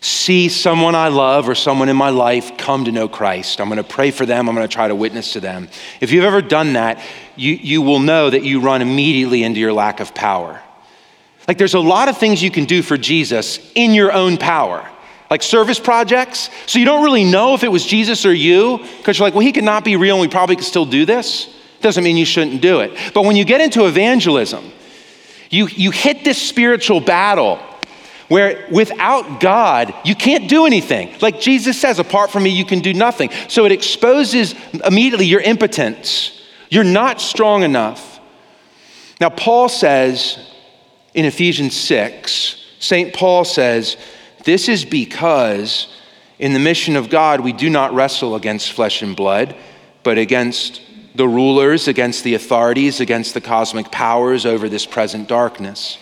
see 0.00 0.48
someone 0.48 0.94
I 0.94 1.08
love 1.08 1.48
or 1.48 1.54
someone 1.54 1.88
in 1.88 1.96
my 1.96 2.10
life 2.10 2.56
come 2.56 2.84
to 2.86 2.92
know 2.92 3.08
Christ. 3.08 3.60
I'm 3.60 3.68
going 3.68 3.76
to 3.76 3.84
pray 3.84 4.10
for 4.10 4.24
them. 4.24 4.48
I'm 4.48 4.54
going 4.54 4.66
to 4.66 4.72
try 4.72 4.88
to 4.88 4.94
witness 4.94 5.34
to 5.34 5.40
them. 5.40 5.68
If 6.00 6.10
you've 6.10 6.24
ever 6.24 6.40
done 6.40 6.72
that, 6.72 7.02
you, 7.36 7.54
you 7.54 7.82
will 7.82 7.98
know 7.98 8.30
that 8.30 8.44
you 8.44 8.60
run 8.60 8.82
immediately 8.82 9.42
into 9.42 9.60
your 9.60 9.72
lack 9.72 10.00
of 10.00 10.14
power. 10.14 10.60
Like 11.46 11.58
there's 11.58 11.74
a 11.74 11.80
lot 11.80 12.08
of 12.08 12.18
things 12.18 12.42
you 12.42 12.50
can 12.50 12.64
do 12.64 12.82
for 12.82 12.96
Jesus 12.96 13.58
in 13.74 13.92
your 13.92 14.12
own 14.12 14.38
power, 14.38 14.88
like 15.30 15.42
service 15.42 15.80
projects. 15.80 16.50
So 16.66 16.78
you 16.78 16.84
don't 16.84 17.04
really 17.04 17.24
know 17.24 17.54
if 17.54 17.64
it 17.64 17.68
was 17.68 17.84
Jesus 17.84 18.24
or 18.24 18.32
you 18.32 18.78
because 18.98 19.18
you're 19.18 19.26
like, 19.26 19.34
well, 19.34 19.44
he 19.44 19.52
could 19.52 19.64
not 19.64 19.84
be 19.84 19.96
real 19.96 20.16
and 20.16 20.22
we 20.22 20.28
probably 20.28 20.56
could 20.56 20.64
still 20.64 20.86
do 20.86 21.04
this. 21.04 21.52
Doesn't 21.80 22.04
mean 22.04 22.16
you 22.16 22.24
shouldn't 22.24 22.62
do 22.62 22.80
it. 22.80 22.96
But 23.12 23.24
when 23.24 23.34
you 23.34 23.44
get 23.44 23.60
into 23.60 23.86
evangelism, 23.86 24.72
you, 25.52 25.68
you 25.68 25.90
hit 25.90 26.24
this 26.24 26.40
spiritual 26.40 27.00
battle 27.00 27.58
where 28.28 28.66
without 28.70 29.38
God, 29.38 29.94
you 30.02 30.14
can't 30.14 30.48
do 30.48 30.64
anything. 30.64 31.14
Like 31.20 31.40
Jesus 31.40 31.78
says, 31.78 31.98
apart 31.98 32.30
from 32.30 32.44
me, 32.44 32.50
you 32.50 32.64
can 32.64 32.80
do 32.80 32.94
nothing. 32.94 33.30
So 33.48 33.66
it 33.66 33.72
exposes 33.72 34.54
immediately 34.84 35.26
your 35.26 35.42
impotence. 35.42 36.40
You're 36.70 36.84
not 36.84 37.20
strong 37.20 37.62
enough. 37.62 38.18
Now, 39.20 39.28
Paul 39.28 39.68
says 39.68 40.38
in 41.12 41.26
Ephesians 41.26 41.76
6, 41.76 42.56
St. 42.78 43.12
Paul 43.12 43.44
says, 43.44 43.98
This 44.44 44.70
is 44.70 44.86
because 44.86 45.94
in 46.38 46.54
the 46.54 46.58
mission 46.58 46.96
of 46.96 47.10
God, 47.10 47.40
we 47.40 47.52
do 47.52 47.68
not 47.68 47.92
wrestle 47.92 48.36
against 48.36 48.72
flesh 48.72 49.02
and 49.02 49.14
blood, 49.14 49.54
but 50.02 50.16
against 50.16 50.80
the 51.14 51.28
rulers, 51.28 51.88
against 51.88 52.24
the 52.24 52.34
authorities, 52.34 53.00
against 53.00 53.34
the 53.34 53.40
cosmic 53.40 53.90
powers 53.90 54.46
over 54.46 54.68
this 54.68 54.86
present 54.86 55.28
darkness 55.28 55.98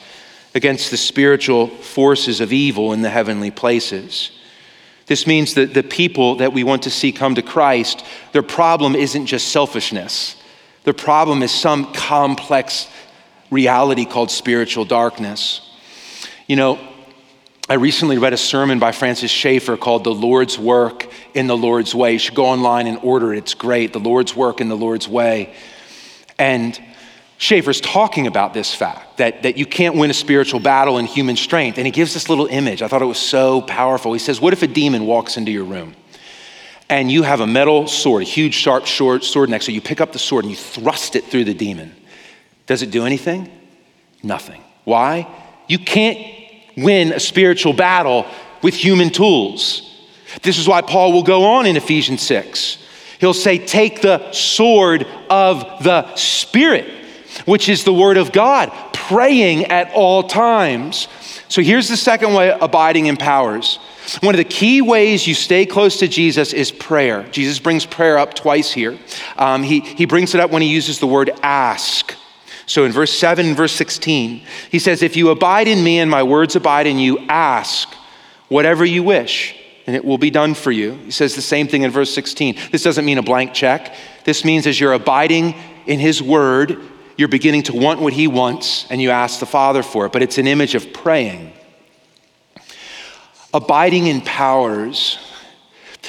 against 0.54 0.90
the 0.90 0.96
spiritual 0.96 1.68
forces 1.68 2.40
of 2.40 2.52
evil 2.52 2.92
in 2.92 3.02
the 3.02 3.10
heavenly 3.10 3.50
places. 3.50 4.32
This 5.06 5.26
means 5.26 5.54
that 5.54 5.74
the 5.74 5.82
people 5.82 6.36
that 6.36 6.52
we 6.52 6.64
want 6.64 6.82
to 6.82 6.90
see 6.90 7.12
come 7.12 7.34
to 7.34 7.42
Christ, 7.42 8.04
their 8.32 8.42
problem 8.42 8.94
isn't 8.94 9.26
just 9.26 9.48
selfishness. 9.48 10.36
Their 10.84 10.94
problem 10.94 11.42
is 11.42 11.50
some 11.50 11.92
complex 11.92 12.88
reality 13.50 14.04
called 14.04 14.30
spiritual 14.30 14.84
darkness. 14.84 15.60
You 16.46 16.56
know, 16.56 16.89
I 17.70 17.74
recently 17.74 18.18
read 18.18 18.32
a 18.32 18.36
sermon 18.36 18.80
by 18.80 18.90
Francis 18.90 19.30
Schaeffer 19.30 19.76
called 19.76 20.02
The 20.02 20.12
Lord's 20.12 20.58
Work 20.58 21.06
in 21.34 21.46
the 21.46 21.56
Lord's 21.56 21.94
Way. 21.94 22.14
You 22.14 22.18
should 22.18 22.34
go 22.34 22.46
online 22.46 22.88
and 22.88 22.98
order 23.00 23.32
it. 23.32 23.38
It's 23.38 23.54
great. 23.54 23.92
The 23.92 24.00
Lord's 24.00 24.34
Work 24.34 24.60
in 24.60 24.68
the 24.68 24.76
Lord's 24.76 25.06
Way. 25.06 25.54
And 26.36 26.76
Schaeffer's 27.38 27.80
talking 27.80 28.26
about 28.26 28.54
this 28.54 28.74
fact 28.74 29.18
that, 29.18 29.44
that 29.44 29.56
you 29.56 29.66
can't 29.66 29.94
win 29.94 30.10
a 30.10 30.14
spiritual 30.14 30.58
battle 30.58 30.98
in 30.98 31.06
human 31.06 31.36
strength. 31.36 31.78
And 31.78 31.86
he 31.86 31.92
gives 31.92 32.12
this 32.12 32.28
little 32.28 32.46
image. 32.46 32.82
I 32.82 32.88
thought 32.88 33.02
it 33.02 33.04
was 33.04 33.20
so 33.20 33.62
powerful. 33.62 34.12
He 34.12 34.18
says, 34.18 34.40
What 34.40 34.52
if 34.52 34.64
a 34.64 34.66
demon 34.66 35.06
walks 35.06 35.36
into 35.36 35.52
your 35.52 35.62
room 35.62 35.94
and 36.88 37.08
you 37.08 37.22
have 37.22 37.38
a 37.38 37.46
metal 37.46 37.86
sword, 37.86 38.22
a 38.22 38.26
huge, 38.26 38.54
sharp 38.54 38.88
sword 38.88 39.48
next 39.48 39.66
to? 39.66 39.72
You 39.72 39.80
pick 39.80 40.00
up 40.00 40.12
the 40.12 40.18
sword 40.18 40.44
and 40.44 40.50
you 40.50 40.56
thrust 40.56 41.14
it 41.14 41.26
through 41.26 41.44
the 41.44 41.54
demon. 41.54 41.94
Does 42.66 42.82
it 42.82 42.90
do 42.90 43.06
anything? 43.06 43.48
Nothing. 44.24 44.64
Why? 44.82 45.28
You 45.68 45.78
can't 45.78 46.39
win 46.82 47.12
a 47.12 47.20
spiritual 47.20 47.72
battle 47.72 48.26
with 48.62 48.74
human 48.74 49.10
tools. 49.10 49.86
This 50.42 50.58
is 50.58 50.68
why 50.68 50.82
Paul 50.82 51.12
will 51.12 51.22
go 51.22 51.44
on 51.44 51.66
in 51.66 51.76
Ephesians 51.76 52.22
6. 52.22 52.78
He'll 53.18 53.34
say, 53.34 53.58
Take 53.58 54.00
the 54.00 54.32
sword 54.32 55.06
of 55.28 55.82
the 55.82 56.14
Spirit 56.16 57.00
which 57.44 57.68
is 57.68 57.84
the 57.84 57.92
Word 57.92 58.16
of 58.16 58.32
God, 58.32 58.70
praying 58.92 59.66
at 59.66 59.92
all 59.92 60.22
times. 60.22 61.08
So 61.48 61.62
here's 61.62 61.88
the 61.88 61.96
second 61.96 62.34
way 62.34 62.56
abiding 62.60 63.06
empowers. 63.06 63.76
One 64.20 64.34
of 64.34 64.38
the 64.38 64.44
key 64.44 64.82
ways 64.82 65.26
you 65.26 65.34
stay 65.34 65.66
close 65.66 65.98
to 65.98 66.08
Jesus 66.08 66.52
is 66.52 66.70
prayer. 66.70 67.24
Jesus 67.30 67.58
brings 67.58 67.86
prayer 67.86 68.18
up 68.18 68.34
twice 68.34 68.72
here. 68.72 68.98
Um, 69.36 69.62
he, 69.62 69.80
he 69.80 70.04
brings 70.04 70.34
it 70.34 70.40
up 70.40 70.50
when 70.50 70.62
he 70.62 70.68
uses 70.68 70.98
the 70.98 71.06
word 71.06 71.30
ask. 71.42 72.14
So 72.70 72.84
in 72.84 72.92
verse 72.92 73.10
7 73.10 73.46
and 73.46 73.56
verse 73.56 73.72
16, 73.72 74.42
he 74.70 74.78
says, 74.78 75.02
If 75.02 75.16
you 75.16 75.30
abide 75.30 75.66
in 75.66 75.82
me 75.82 75.98
and 75.98 76.08
my 76.08 76.22
words 76.22 76.54
abide 76.54 76.86
in 76.86 77.00
you, 77.00 77.18
ask 77.28 77.92
whatever 78.46 78.84
you 78.84 79.02
wish, 79.02 79.56
and 79.88 79.96
it 79.96 80.04
will 80.04 80.18
be 80.18 80.30
done 80.30 80.54
for 80.54 80.70
you. 80.70 80.92
He 80.92 81.10
says 81.10 81.34
the 81.34 81.42
same 81.42 81.66
thing 81.66 81.82
in 81.82 81.90
verse 81.90 82.14
16. 82.14 82.56
This 82.70 82.84
doesn't 82.84 83.04
mean 83.04 83.18
a 83.18 83.24
blank 83.24 83.54
check. 83.54 83.96
This 84.22 84.44
means 84.44 84.68
as 84.68 84.78
you're 84.78 84.92
abiding 84.92 85.56
in 85.86 85.98
his 85.98 86.22
word, 86.22 86.80
you're 87.16 87.26
beginning 87.26 87.64
to 87.64 87.74
want 87.74 87.98
what 88.00 88.12
He 88.12 88.28
wants 88.28 88.86
and 88.88 89.02
you 89.02 89.10
ask 89.10 89.40
the 89.40 89.46
Father 89.46 89.82
for 89.82 90.06
it, 90.06 90.12
but 90.12 90.22
it's 90.22 90.38
an 90.38 90.46
image 90.46 90.76
of 90.76 90.92
praying. 90.92 91.52
Abiding 93.52 94.06
in 94.06 94.20
powers 94.20 95.18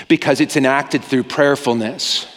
because 0.08 0.40
it's 0.40 0.56
enacted 0.56 1.04
through 1.04 1.24
prayerfulness. 1.24 2.28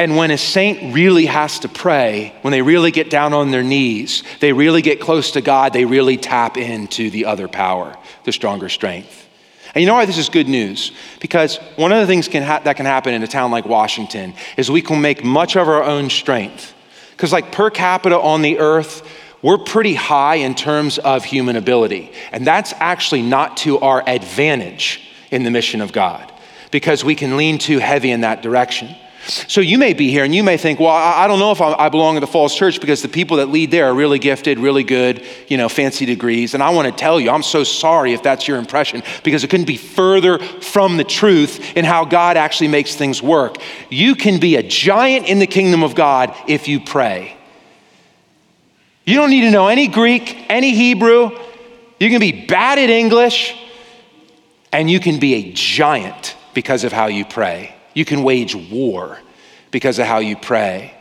And 0.00 0.16
when 0.16 0.30
a 0.30 0.38
saint 0.38 0.94
really 0.94 1.26
has 1.26 1.58
to 1.58 1.68
pray, 1.68 2.34
when 2.40 2.52
they 2.52 2.62
really 2.62 2.90
get 2.90 3.10
down 3.10 3.34
on 3.34 3.50
their 3.50 3.62
knees, 3.62 4.22
they 4.40 4.50
really 4.50 4.80
get 4.80 4.98
close 4.98 5.32
to 5.32 5.42
God, 5.42 5.74
they 5.74 5.84
really 5.84 6.16
tap 6.16 6.56
into 6.56 7.10
the 7.10 7.26
other 7.26 7.48
power, 7.48 7.94
the 8.24 8.32
stronger 8.32 8.70
strength. 8.70 9.28
And 9.74 9.82
you 9.82 9.86
know 9.86 9.92
why 9.92 10.06
this 10.06 10.16
is 10.16 10.30
good 10.30 10.48
news? 10.48 10.92
Because 11.20 11.58
one 11.76 11.92
of 11.92 12.00
the 12.00 12.06
things 12.06 12.28
can 12.28 12.42
ha- 12.42 12.62
that 12.64 12.78
can 12.78 12.86
happen 12.86 13.12
in 13.12 13.22
a 13.22 13.26
town 13.26 13.50
like 13.50 13.66
Washington 13.66 14.32
is 14.56 14.70
we 14.70 14.80
can 14.80 15.02
make 15.02 15.22
much 15.22 15.54
of 15.54 15.68
our 15.68 15.84
own 15.84 16.08
strength 16.08 16.72
because, 17.10 17.30
like, 17.30 17.52
per 17.52 17.68
capita 17.68 18.18
on 18.18 18.40
the 18.40 18.58
earth, 18.58 19.06
we're 19.42 19.58
pretty 19.58 19.92
high 19.92 20.36
in 20.36 20.54
terms 20.54 20.96
of 20.96 21.26
human 21.26 21.56
ability. 21.56 22.10
And 22.32 22.46
that's 22.46 22.72
actually 22.78 23.20
not 23.20 23.58
to 23.58 23.78
our 23.80 24.02
advantage 24.08 25.02
in 25.30 25.42
the 25.42 25.50
mission 25.50 25.82
of 25.82 25.92
God 25.92 26.32
because 26.70 27.04
we 27.04 27.14
can 27.14 27.36
lean 27.36 27.58
too 27.58 27.80
heavy 27.80 28.10
in 28.10 28.22
that 28.22 28.40
direction. 28.40 28.96
So 29.26 29.60
you 29.60 29.76
may 29.76 29.92
be 29.92 30.10
here 30.10 30.24
and 30.24 30.34
you 30.34 30.42
may 30.42 30.56
think, 30.56 30.80
well, 30.80 30.88
I 30.88 31.26
don't 31.26 31.38
know 31.38 31.52
if 31.52 31.60
I 31.60 31.88
belong 31.90 32.16
in 32.16 32.22
the 32.22 32.26
Falls 32.26 32.54
Church 32.54 32.80
because 32.80 33.02
the 33.02 33.08
people 33.08 33.36
that 33.36 33.50
lead 33.50 33.70
there 33.70 33.86
are 33.86 33.94
really 33.94 34.18
gifted, 34.18 34.58
really 34.58 34.82
good, 34.82 35.24
you 35.46 35.58
know, 35.58 35.68
fancy 35.68 36.06
degrees. 36.06 36.54
And 36.54 36.62
I 36.62 36.70
want 36.70 36.88
to 36.88 36.92
tell 36.92 37.20
you, 37.20 37.30
I'm 37.30 37.42
so 37.42 37.62
sorry 37.62 38.14
if 38.14 38.22
that's 38.22 38.48
your 38.48 38.56
impression 38.56 39.02
because 39.22 39.44
it 39.44 39.50
couldn't 39.50 39.66
be 39.66 39.76
further 39.76 40.38
from 40.38 40.96
the 40.96 41.04
truth 41.04 41.76
in 41.76 41.84
how 41.84 42.06
God 42.06 42.38
actually 42.38 42.68
makes 42.68 42.94
things 42.94 43.22
work. 43.22 43.56
You 43.90 44.14
can 44.14 44.40
be 44.40 44.56
a 44.56 44.62
giant 44.62 45.26
in 45.26 45.38
the 45.38 45.46
kingdom 45.46 45.82
of 45.82 45.94
God 45.94 46.34
if 46.48 46.66
you 46.66 46.80
pray. 46.80 47.36
You 49.04 49.16
don't 49.16 49.30
need 49.30 49.42
to 49.42 49.50
know 49.50 49.68
any 49.68 49.86
Greek, 49.86 50.46
any 50.48 50.74
Hebrew. 50.74 51.38
You 51.98 52.08
can 52.08 52.20
be 52.20 52.46
bad 52.46 52.78
at 52.78 52.88
English, 52.88 53.54
and 54.72 54.90
you 54.90 54.98
can 54.98 55.18
be 55.18 55.34
a 55.34 55.52
giant 55.52 56.36
because 56.54 56.84
of 56.84 56.92
how 56.92 57.06
you 57.08 57.26
pray. 57.26 57.74
You 57.94 58.04
can 58.04 58.22
wage 58.22 58.54
war 58.54 59.18
because 59.70 59.98
of 59.98 60.06
how 60.06 60.18
you 60.18 60.36
pray. 60.36 60.94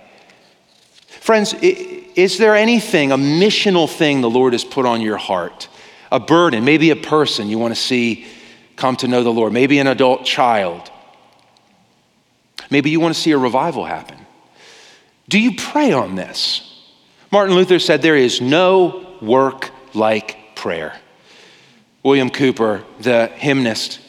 Friends, 1.07 1.53
is 1.61 2.37
there 2.37 2.55
anything, 2.55 3.11
a 3.11 3.17
missional 3.17 3.89
thing 3.89 4.21
the 4.21 4.29
Lord 4.29 4.53
has 4.53 4.63
put 4.63 4.85
on 4.85 5.01
your 5.01 5.17
heart? 5.17 5.67
A 6.11 6.19
burden, 6.19 6.65
maybe 6.65 6.89
a 6.89 6.95
person 6.95 7.49
you 7.49 7.59
want 7.59 7.75
to 7.75 7.79
see 7.79 8.25
come 8.75 8.95
to 8.95 9.07
know 9.07 9.23
the 9.23 9.31
Lord, 9.31 9.53
maybe 9.53 9.77
an 9.79 9.87
adult 9.87 10.25
child. 10.25 10.89
Maybe 12.71 12.89
you 12.89 12.99
want 12.99 13.13
to 13.13 13.19
see 13.19 13.31
a 13.31 13.37
revival 13.37 13.85
happen. 13.85 14.17
Do 15.27 15.37
you 15.39 15.55
pray 15.55 15.91
on 15.91 16.15
this? 16.15 16.65
Martin 17.31 17.55
Luther 17.55 17.77
said, 17.77 18.01
There 18.01 18.15
is 18.15 18.41
no 18.41 19.17
work 19.21 19.69
like 19.93 20.55
prayer. 20.55 20.99
William 22.03 22.29
Cowper, 22.29 22.83
the 22.99 23.27
hymnist, 23.27 23.99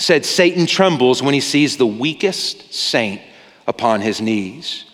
said, 0.00 0.24
Satan 0.24 0.66
trembles 0.66 1.22
when 1.22 1.34
he 1.34 1.40
sees 1.40 1.76
the 1.76 1.86
weakest 1.86 2.72
saint 2.72 3.20
upon 3.66 4.00
his 4.00 4.20
knees. 4.20 4.84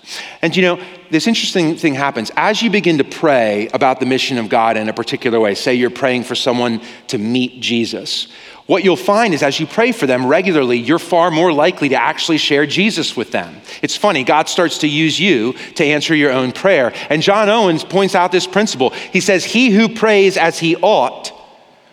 And 0.43 0.55
you 0.55 0.63
know, 0.63 0.81
this 1.11 1.27
interesting 1.27 1.77
thing 1.77 1.95
happens 1.95 2.31
as 2.37 2.63
you 2.63 2.71
begin 2.71 2.99
to 2.99 3.05
pray 3.05 3.69
about 3.73 4.01
the 4.01 4.07
mission 4.07 4.39
of 4.39 4.49
God 4.49 4.77
in 4.77 4.89
a 4.89 4.93
particular 4.93 5.41
way. 5.41 5.55
Say 5.55 5.75
you're 5.75 5.91
praying 5.91 6.25
for 6.25 6.35
someone 6.35 6.81
to 7.09 7.19
meet 7.19 7.61
Jesus. 7.61 8.29
What 8.67 8.83
you'll 8.83 8.97
find 8.97 9.33
is 9.33 9.43
as 9.43 9.61
you 9.61 9.67
pray 9.67 9.93
for 9.93 10.07
them 10.07 10.27
regularly, 10.27 10.77
you're 10.77 10.99
far 10.99 11.31
more 11.31 11.53
likely 11.53 11.89
to 11.91 12.01
actually 12.01 12.39
share 12.39 12.67
Jesus 12.67 13.17
with 13.17 13.31
them. 13.31 13.61
It's 13.83 13.97
funny, 13.97 14.25
God 14.25 14.49
starts 14.49 14.79
to 14.79 14.89
use 14.89 15.19
you 15.19 15.53
to 15.77 15.85
answer 15.85 16.15
your 16.15 16.33
own 16.33 16.51
prayer. 16.51 16.93
And 17.09 17.23
John 17.23 17.49
Owens 17.49 17.85
points 17.85 18.17
out 18.17 18.33
this 18.33 18.47
principle. 18.47 18.91
He 18.91 19.21
says, 19.21 19.45
He 19.45 19.71
who 19.71 19.89
prays 19.89 20.37
as 20.37 20.59
he 20.59 20.77
ought 20.77 21.33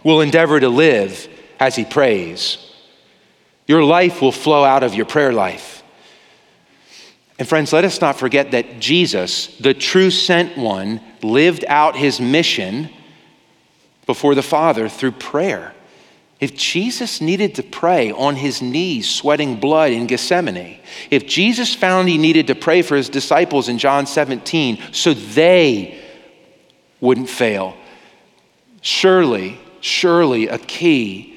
will 0.04 0.21
endeavor 0.21 0.60
to 0.60 0.69
live 0.69 1.28
as 1.60 1.76
he 1.76 1.86
prays. 1.86 2.73
Your 3.67 3.84
life 3.84 4.21
will 4.21 4.32
flow 4.32 4.63
out 4.63 4.84
of 4.84 4.93
your 4.93 5.06
prayer 5.06 5.34
life. 5.34 5.84
And 7.39 7.47
friends, 7.47 7.73
let 7.73 7.86
us 7.86 7.99
not 7.99 8.19
forget 8.19 8.52
that 8.52 8.80
Jesus, 8.80 9.47
the 9.58 9.73
true 9.73 10.12
sent 10.12 10.58
one, 10.58 11.02
lived 11.21 11.65
out 11.67 11.95
his 11.95 12.19
mission 12.21 12.89
before 14.06 14.36
the 14.36 14.43
Father 14.43 14.88
through 14.88 15.13
prayer. 15.13 15.73
If 16.39 16.56
Jesus 16.56 17.21
needed 17.21 17.56
to 17.56 17.63
pray 17.63 18.12
on 18.12 18.36
his 18.36 18.62
knees, 18.62 19.10
sweating 19.10 19.60
blood 19.60 19.91
in 19.91 20.08
Gethsemane, 20.08 20.80
if 21.10 21.26
Jesus 21.26 21.73
found 21.73 22.10
he 22.10 22.17
needed 22.17 22.47
to 22.47 22.56
pray 22.56 22.82
for 22.82 22.97
his 22.97 23.08
disciples 23.08 23.69
in 23.69 23.78
John 23.78 24.06
17 24.06 24.80
so 24.91 25.13
they 25.13 25.99
wouldn't 26.99 27.30
fail, 27.30 27.78
surely, 28.82 29.58
surely 29.80 30.47
a 30.47 30.58
key 30.58 31.33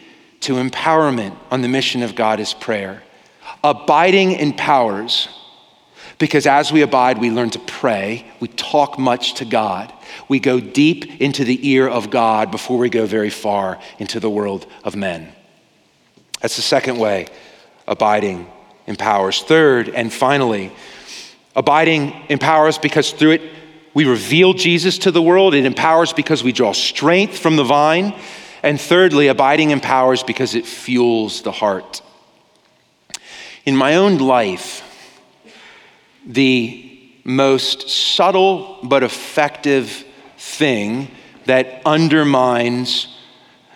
to 0.46 0.54
empowerment 0.54 1.36
on 1.50 1.60
the 1.60 1.68
mission 1.68 2.04
of 2.04 2.14
God 2.14 2.38
is 2.38 2.54
prayer. 2.54 3.02
Abiding 3.64 4.32
empowers 4.32 5.28
because 6.18 6.46
as 6.46 6.70
we 6.70 6.82
abide, 6.82 7.18
we 7.18 7.30
learn 7.30 7.50
to 7.50 7.58
pray, 7.58 8.24
we 8.38 8.46
talk 8.48 8.96
much 8.96 9.34
to 9.34 9.44
God. 9.44 9.92
We 10.28 10.38
go 10.38 10.60
deep 10.60 11.20
into 11.20 11.44
the 11.44 11.68
ear 11.68 11.88
of 11.88 12.10
God 12.10 12.52
before 12.52 12.78
we 12.78 12.88
go 12.88 13.06
very 13.06 13.28
far 13.28 13.80
into 13.98 14.20
the 14.20 14.30
world 14.30 14.66
of 14.84 14.94
men. 14.94 15.32
That's 16.40 16.56
the 16.56 16.62
second 16.62 16.98
way 16.98 17.26
abiding 17.88 18.46
empowers. 18.86 19.42
Third, 19.42 19.88
and 19.88 20.12
finally, 20.12 20.72
abiding 21.56 22.14
empowers 22.28 22.78
because 22.78 23.10
through 23.10 23.32
it 23.32 23.42
we 23.94 24.04
reveal 24.04 24.52
Jesus 24.52 24.98
to 24.98 25.10
the 25.10 25.22
world. 25.22 25.54
It 25.54 25.66
empowers 25.66 26.12
because 26.12 26.44
we 26.44 26.52
draw 26.52 26.72
strength 26.72 27.36
from 27.36 27.56
the 27.56 27.64
vine. 27.64 28.14
And 28.66 28.80
thirdly, 28.80 29.28
abiding 29.28 29.70
empowers 29.70 30.24
because 30.24 30.56
it 30.56 30.66
fuels 30.66 31.42
the 31.42 31.52
heart. 31.52 32.02
In 33.64 33.76
my 33.76 33.94
own 33.94 34.18
life, 34.18 34.82
the 36.26 37.00
most 37.22 37.88
subtle 37.88 38.80
but 38.82 39.04
effective 39.04 40.04
thing 40.36 41.12
that 41.44 41.80
undermines 41.86 43.06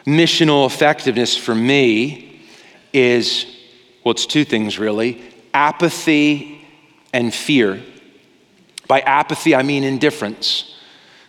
missional 0.05 0.67
effectiveness 0.67 1.37
for 1.37 1.55
me 1.55 2.43
is 2.93 3.47
well, 4.03 4.11
it's 4.11 4.27
two 4.27 4.45
things 4.45 4.77
really 4.77 5.23
apathy 5.55 6.67
and 7.13 7.33
fear. 7.33 7.81
By 8.89 9.03
apathy, 9.03 9.55
I 9.55 9.63
mean 9.63 9.85
indifference. 9.85 10.75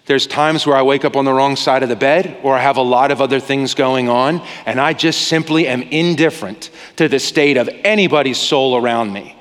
There's 0.08 0.26
times 0.26 0.66
where 0.66 0.76
I 0.76 0.82
wake 0.82 1.06
up 1.06 1.16
on 1.16 1.26
the 1.26 1.34
wrong 1.34 1.56
side 1.56 1.84
of 1.84 1.90
the 1.90 1.96
bed 1.96 2.40
or 2.44 2.56
I 2.56 2.62
have 2.62 2.78
a 2.78 2.82
lot 2.82 3.12
of 3.12 3.22
other 3.22 3.40
things 3.40 3.76
going 3.76 4.10
on, 4.10 4.46
and 4.66 4.80
I 4.80 4.94
just 4.94 5.28
simply 5.28 5.68
am 5.68 5.84
indifferent 5.84 6.72
to 6.96 7.08
the 7.08 7.20
state 7.20 7.58
of 7.58 7.70
anybody's 7.84 8.40
soul 8.40 8.76
around 8.76 9.14
me. 9.14 9.36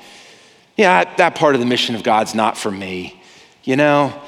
Yeah, 0.77 1.05
that 1.17 1.35
part 1.35 1.55
of 1.55 1.61
the 1.61 1.67
mission 1.67 1.95
of 1.95 2.03
God's 2.03 2.35
not 2.35 2.57
for 2.57 2.71
me. 2.71 3.21
You 3.65 3.77
know, 3.77 4.21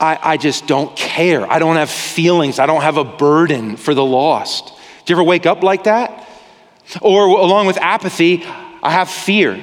I, 0.00 0.18
I 0.22 0.36
just 0.36 0.66
don't 0.66 0.94
care. 0.96 1.50
I 1.50 1.58
don't 1.58 1.76
have 1.76 1.90
feelings. 1.90 2.58
I 2.58 2.66
don't 2.66 2.82
have 2.82 2.96
a 2.96 3.04
burden 3.04 3.76
for 3.76 3.94
the 3.94 4.04
lost. 4.04 4.68
Do 5.04 5.12
you 5.12 5.16
ever 5.16 5.22
wake 5.22 5.46
up 5.46 5.62
like 5.62 5.84
that? 5.84 6.28
Or 7.00 7.26
along 7.26 7.66
with 7.66 7.78
apathy, 7.78 8.44
I 8.82 8.90
have 8.90 9.08
fear. 9.08 9.62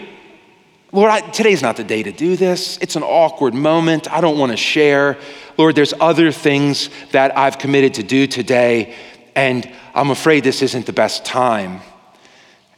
Lord, 0.91 1.11
I, 1.11 1.21
today's 1.21 1.61
not 1.61 1.77
the 1.77 1.83
day 1.83 2.03
to 2.03 2.11
do 2.11 2.35
this. 2.35 2.77
It's 2.79 2.95
an 2.95 3.03
awkward 3.03 3.53
moment. 3.53 4.11
I 4.11 4.19
don't 4.21 4.37
want 4.37 4.51
to 4.51 4.57
share. 4.57 5.17
Lord, 5.57 5.75
there's 5.75 5.93
other 5.99 6.31
things 6.31 6.89
that 7.11 7.37
I've 7.37 7.57
committed 7.57 7.95
to 7.95 8.03
do 8.03 8.27
today, 8.27 8.95
and 9.35 9.69
I'm 9.93 10.09
afraid 10.09 10.43
this 10.43 10.61
isn't 10.61 10.85
the 10.85 10.93
best 10.93 11.25
time. 11.25 11.81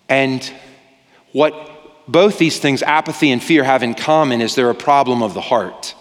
And 0.10 0.52
what 1.32 1.54
both 2.08 2.38
these 2.38 2.60
things, 2.60 2.84
apathy 2.84 3.32
and 3.32 3.42
fear, 3.42 3.64
have 3.64 3.84
in 3.84 3.94
common 3.96 4.42
is 4.42 4.56
they're 4.56 4.70
a 4.70 4.76
problem 4.76 5.24
of 5.24 5.34
the 5.34 5.42
heart. 5.42 5.96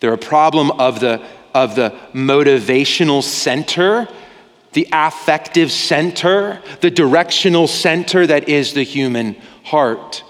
They're 0.00 0.12
a 0.12 0.18
problem 0.18 0.72
of 0.72 1.00
the, 1.00 1.24
of 1.54 1.76
the 1.76 1.90
motivational 2.12 3.22
center, 3.22 4.08
the 4.72 4.88
affective 4.92 5.70
center, 5.70 6.60
the 6.80 6.90
directional 6.90 7.68
center 7.68 8.26
that 8.26 8.48
is 8.48 8.74
the 8.74 8.82
human 8.82 9.36
heart. 9.62 10.24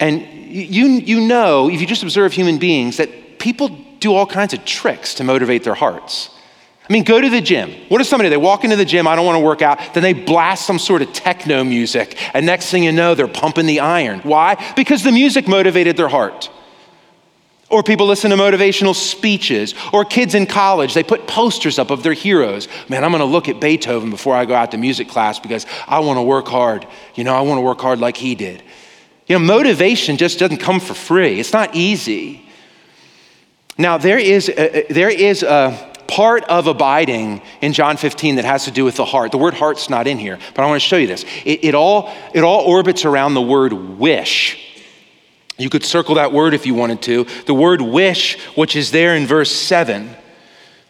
And 0.00 0.22
you, 0.22 0.86
you 0.86 1.20
know, 1.20 1.70
if 1.70 1.80
you 1.80 1.86
just 1.86 2.02
observe 2.02 2.32
human 2.32 2.58
beings, 2.58 2.96
that 2.96 3.38
people 3.38 3.85
do 4.00 4.14
all 4.14 4.26
kinds 4.26 4.54
of 4.54 4.64
tricks 4.64 5.14
to 5.14 5.24
motivate 5.24 5.64
their 5.64 5.74
hearts. 5.74 6.30
I 6.88 6.92
mean, 6.92 7.02
go 7.02 7.20
to 7.20 7.28
the 7.28 7.40
gym. 7.40 7.72
What 7.88 8.00
if 8.00 8.06
somebody, 8.06 8.28
they 8.28 8.36
walk 8.36 8.62
into 8.62 8.76
the 8.76 8.84
gym, 8.84 9.08
I 9.08 9.16
don't 9.16 9.26
want 9.26 9.36
to 9.36 9.44
work 9.44 9.60
out, 9.60 9.94
then 9.94 10.04
they 10.04 10.12
blast 10.12 10.64
some 10.66 10.78
sort 10.78 11.02
of 11.02 11.12
techno 11.12 11.64
music, 11.64 12.16
and 12.32 12.46
next 12.46 12.70
thing 12.70 12.84
you 12.84 12.92
know, 12.92 13.14
they're 13.14 13.26
pumping 13.26 13.66
the 13.66 13.80
iron. 13.80 14.20
Why? 14.20 14.72
Because 14.76 15.02
the 15.02 15.10
music 15.10 15.48
motivated 15.48 15.96
their 15.96 16.08
heart. 16.08 16.48
Or 17.68 17.82
people 17.82 18.06
listen 18.06 18.30
to 18.30 18.36
motivational 18.36 18.94
speeches, 18.94 19.74
or 19.92 20.04
kids 20.04 20.36
in 20.36 20.46
college, 20.46 20.94
they 20.94 21.02
put 21.02 21.26
posters 21.26 21.80
up 21.80 21.90
of 21.90 22.04
their 22.04 22.12
heroes. 22.12 22.68
Man, 22.88 23.02
I'm 23.02 23.10
gonna 23.10 23.24
look 23.24 23.48
at 23.48 23.60
Beethoven 23.60 24.10
before 24.10 24.36
I 24.36 24.44
go 24.44 24.54
out 24.54 24.70
to 24.70 24.78
music 24.78 25.08
class 25.08 25.40
because 25.40 25.66
I 25.88 25.98
wanna 25.98 26.22
work 26.22 26.46
hard. 26.46 26.86
You 27.16 27.24
know, 27.24 27.34
I 27.34 27.40
wanna 27.40 27.62
work 27.62 27.80
hard 27.80 27.98
like 27.98 28.16
he 28.16 28.36
did. 28.36 28.62
You 29.26 29.36
know, 29.36 29.44
motivation 29.44 30.16
just 30.16 30.38
doesn't 30.38 30.58
come 30.58 30.78
for 30.78 30.94
free, 30.94 31.40
it's 31.40 31.52
not 31.52 31.74
easy. 31.74 32.45
Now, 33.78 33.98
there 33.98 34.18
is 34.18 34.48
a, 34.48 34.86
there 34.88 35.10
is 35.10 35.42
a 35.42 35.92
part 36.06 36.44
of 36.44 36.66
abiding 36.66 37.42
in 37.60 37.72
John 37.72 37.96
15 37.96 38.36
that 38.36 38.44
has 38.44 38.64
to 38.64 38.70
do 38.70 38.84
with 38.84 38.96
the 38.96 39.04
heart. 39.04 39.32
The 39.32 39.38
word 39.38 39.54
heart's 39.54 39.90
not 39.90 40.06
in 40.06 40.18
here, 40.18 40.38
but 40.54 40.62
I 40.62 40.66
wanna 40.66 40.80
show 40.80 40.96
you 40.96 41.06
this. 41.06 41.24
It, 41.44 41.64
it 41.64 41.74
all, 41.74 42.12
it 42.32 42.42
all 42.42 42.60
orbits 42.64 43.04
around 43.04 43.34
the 43.34 43.42
word 43.42 43.72
wish. 43.72 44.82
You 45.58 45.70
could 45.70 45.84
circle 45.84 46.16
that 46.16 46.32
word 46.32 46.54
if 46.54 46.66
you 46.66 46.74
wanted 46.74 47.02
to. 47.02 47.26
The 47.46 47.54
word 47.54 47.80
wish, 47.80 48.38
which 48.56 48.76
is 48.76 48.90
there 48.90 49.16
in 49.16 49.26
verse 49.26 49.50
7. 49.50 50.14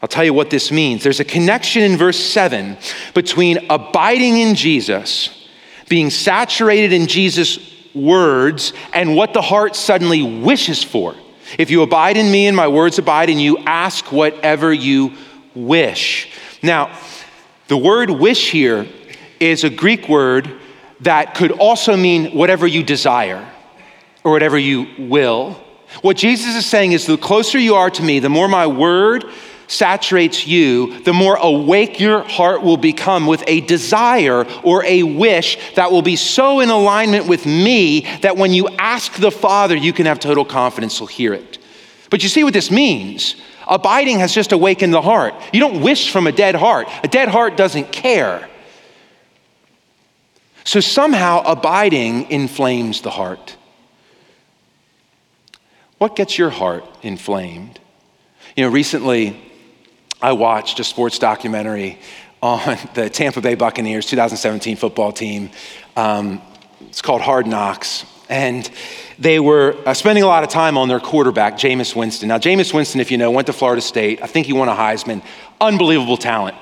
I'll 0.02 0.08
tell 0.08 0.24
you 0.24 0.34
what 0.34 0.50
this 0.50 0.70
means. 0.70 1.02
There's 1.02 1.20
a 1.20 1.24
connection 1.24 1.82
in 1.82 1.96
verse 1.96 2.18
7 2.18 2.76
between 3.14 3.66
abiding 3.70 4.38
in 4.38 4.54
Jesus, 4.54 5.48
being 5.88 6.10
saturated 6.10 6.92
in 6.92 7.06
Jesus' 7.06 7.58
words, 7.94 8.72
and 8.92 9.16
what 9.16 9.32
the 9.32 9.42
heart 9.42 9.74
suddenly 9.74 10.22
wishes 10.22 10.82
for. 10.82 11.14
If 11.58 11.70
you 11.70 11.82
abide 11.82 12.16
in 12.16 12.30
me 12.30 12.46
and 12.46 12.56
my 12.56 12.68
words 12.68 12.98
abide 12.98 13.30
in 13.30 13.38
you, 13.38 13.58
ask 13.58 14.12
whatever 14.12 14.72
you 14.72 15.14
wish. 15.54 16.30
Now, 16.62 16.96
the 17.68 17.76
word 17.76 18.10
wish 18.10 18.50
here 18.50 18.86
is 19.40 19.64
a 19.64 19.70
Greek 19.70 20.08
word 20.08 20.50
that 21.00 21.34
could 21.34 21.52
also 21.52 21.96
mean 21.96 22.36
whatever 22.36 22.66
you 22.66 22.82
desire 22.82 23.50
or 24.24 24.32
whatever 24.32 24.58
you 24.58 24.86
will. 24.98 25.52
What 26.02 26.16
Jesus 26.16 26.54
is 26.56 26.66
saying 26.66 26.92
is 26.92 27.06
the 27.06 27.16
closer 27.16 27.58
you 27.58 27.74
are 27.74 27.90
to 27.90 28.02
me, 28.02 28.18
the 28.18 28.28
more 28.28 28.48
my 28.48 28.66
word 28.66 29.24
saturates 29.68 30.46
you, 30.46 31.00
the 31.00 31.12
more 31.12 31.36
awake 31.36 31.98
your 31.98 32.22
heart 32.22 32.62
will 32.62 32.76
become 32.76 33.26
with 33.26 33.42
a 33.46 33.60
desire 33.62 34.46
or 34.62 34.84
a 34.84 35.02
wish 35.02 35.58
that 35.74 35.90
will 35.90 36.02
be 36.02 36.16
so 36.16 36.60
in 36.60 36.68
alignment 36.68 37.26
with 37.26 37.46
me 37.46 38.00
that 38.22 38.36
when 38.36 38.52
you 38.52 38.68
ask 38.78 39.14
the 39.14 39.30
Father, 39.30 39.76
you 39.76 39.92
can 39.92 40.06
have 40.06 40.20
total 40.20 40.44
confidence 40.44 40.98
he'll 40.98 41.06
hear 41.06 41.34
it. 41.34 41.58
But 42.10 42.22
you 42.22 42.28
see 42.28 42.44
what 42.44 42.52
this 42.52 42.70
means? 42.70 43.36
Abiding 43.66 44.20
has 44.20 44.32
just 44.32 44.52
awakened 44.52 44.94
the 44.94 45.02
heart. 45.02 45.34
You 45.52 45.60
don't 45.60 45.80
wish 45.80 46.10
from 46.12 46.26
a 46.26 46.32
dead 46.32 46.54
heart, 46.54 46.88
a 47.02 47.08
dead 47.08 47.28
heart 47.28 47.56
doesn't 47.56 47.92
care. 47.92 48.48
So 50.64 50.80
somehow 50.80 51.42
abiding 51.46 52.30
inflames 52.30 53.00
the 53.00 53.10
heart. 53.10 53.56
What 55.98 56.16
gets 56.16 56.36
your 56.36 56.50
heart 56.50 56.84
inflamed? 57.02 57.80
You 58.56 58.64
know, 58.64 58.70
recently 58.70 59.40
I 60.26 60.32
watched 60.32 60.80
a 60.80 60.84
sports 60.84 61.20
documentary 61.20 62.00
on 62.42 62.76
the 62.94 63.08
Tampa 63.08 63.40
Bay 63.40 63.54
Buccaneers 63.54 64.06
2017 64.06 64.74
football 64.74 65.12
team. 65.12 65.50
Um, 65.94 66.42
it's 66.88 67.00
called 67.00 67.20
Hard 67.20 67.46
Knocks. 67.46 68.04
And 68.28 68.68
they 69.20 69.38
were 69.38 69.76
uh, 69.86 69.94
spending 69.94 70.24
a 70.24 70.26
lot 70.26 70.42
of 70.42 70.48
time 70.48 70.76
on 70.76 70.88
their 70.88 70.98
quarterback, 70.98 71.54
Jameis 71.54 71.94
Winston. 71.94 72.26
Now, 72.26 72.38
Jameis 72.38 72.74
Winston, 72.74 73.00
if 73.00 73.12
you 73.12 73.18
know, 73.18 73.30
went 73.30 73.46
to 73.46 73.52
Florida 73.52 73.80
State. 73.80 74.20
I 74.20 74.26
think 74.26 74.48
he 74.48 74.52
won 74.52 74.68
a 74.68 74.74
Heisman. 74.74 75.22
Unbelievable 75.60 76.16
talent. 76.16 76.56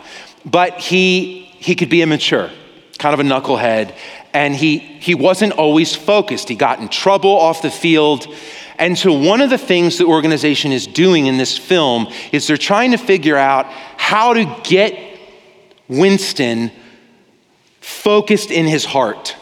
But 0.44 0.78
he, 0.78 1.44
he 1.44 1.74
could 1.74 1.88
be 1.88 2.02
immature, 2.02 2.50
kind 2.98 3.14
of 3.14 3.20
a 3.20 3.22
knucklehead. 3.22 3.96
And 4.34 4.54
he, 4.54 4.76
he 4.76 5.14
wasn't 5.14 5.54
always 5.54 5.96
focused. 5.96 6.50
He 6.50 6.54
got 6.54 6.80
in 6.80 6.90
trouble 6.90 7.30
off 7.30 7.62
the 7.62 7.70
field. 7.70 8.26
And 8.76 8.98
so, 8.98 9.12
one 9.12 9.40
of 9.40 9.50
the 9.50 9.58
things 9.58 9.98
the 9.98 10.06
organization 10.06 10.72
is 10.72 10.86
doing 10.86 11.26
in 11.26 11.36
this 11.36 11.56
film 11.56 12.08
is 12.32 12.46
they're 12.46 12.56
trying 12.56 12.90
to 12.90 12.96
figure 12.96 13.36
out 13.36 13.66
how 13.96 14.34
to 14.34 14.60
get 14.64 15.18
Winston 15.88 16.72
focused 17.80 18.50
in 18.50 18.66
his 18.66 18.84
heart. 18.84 19.36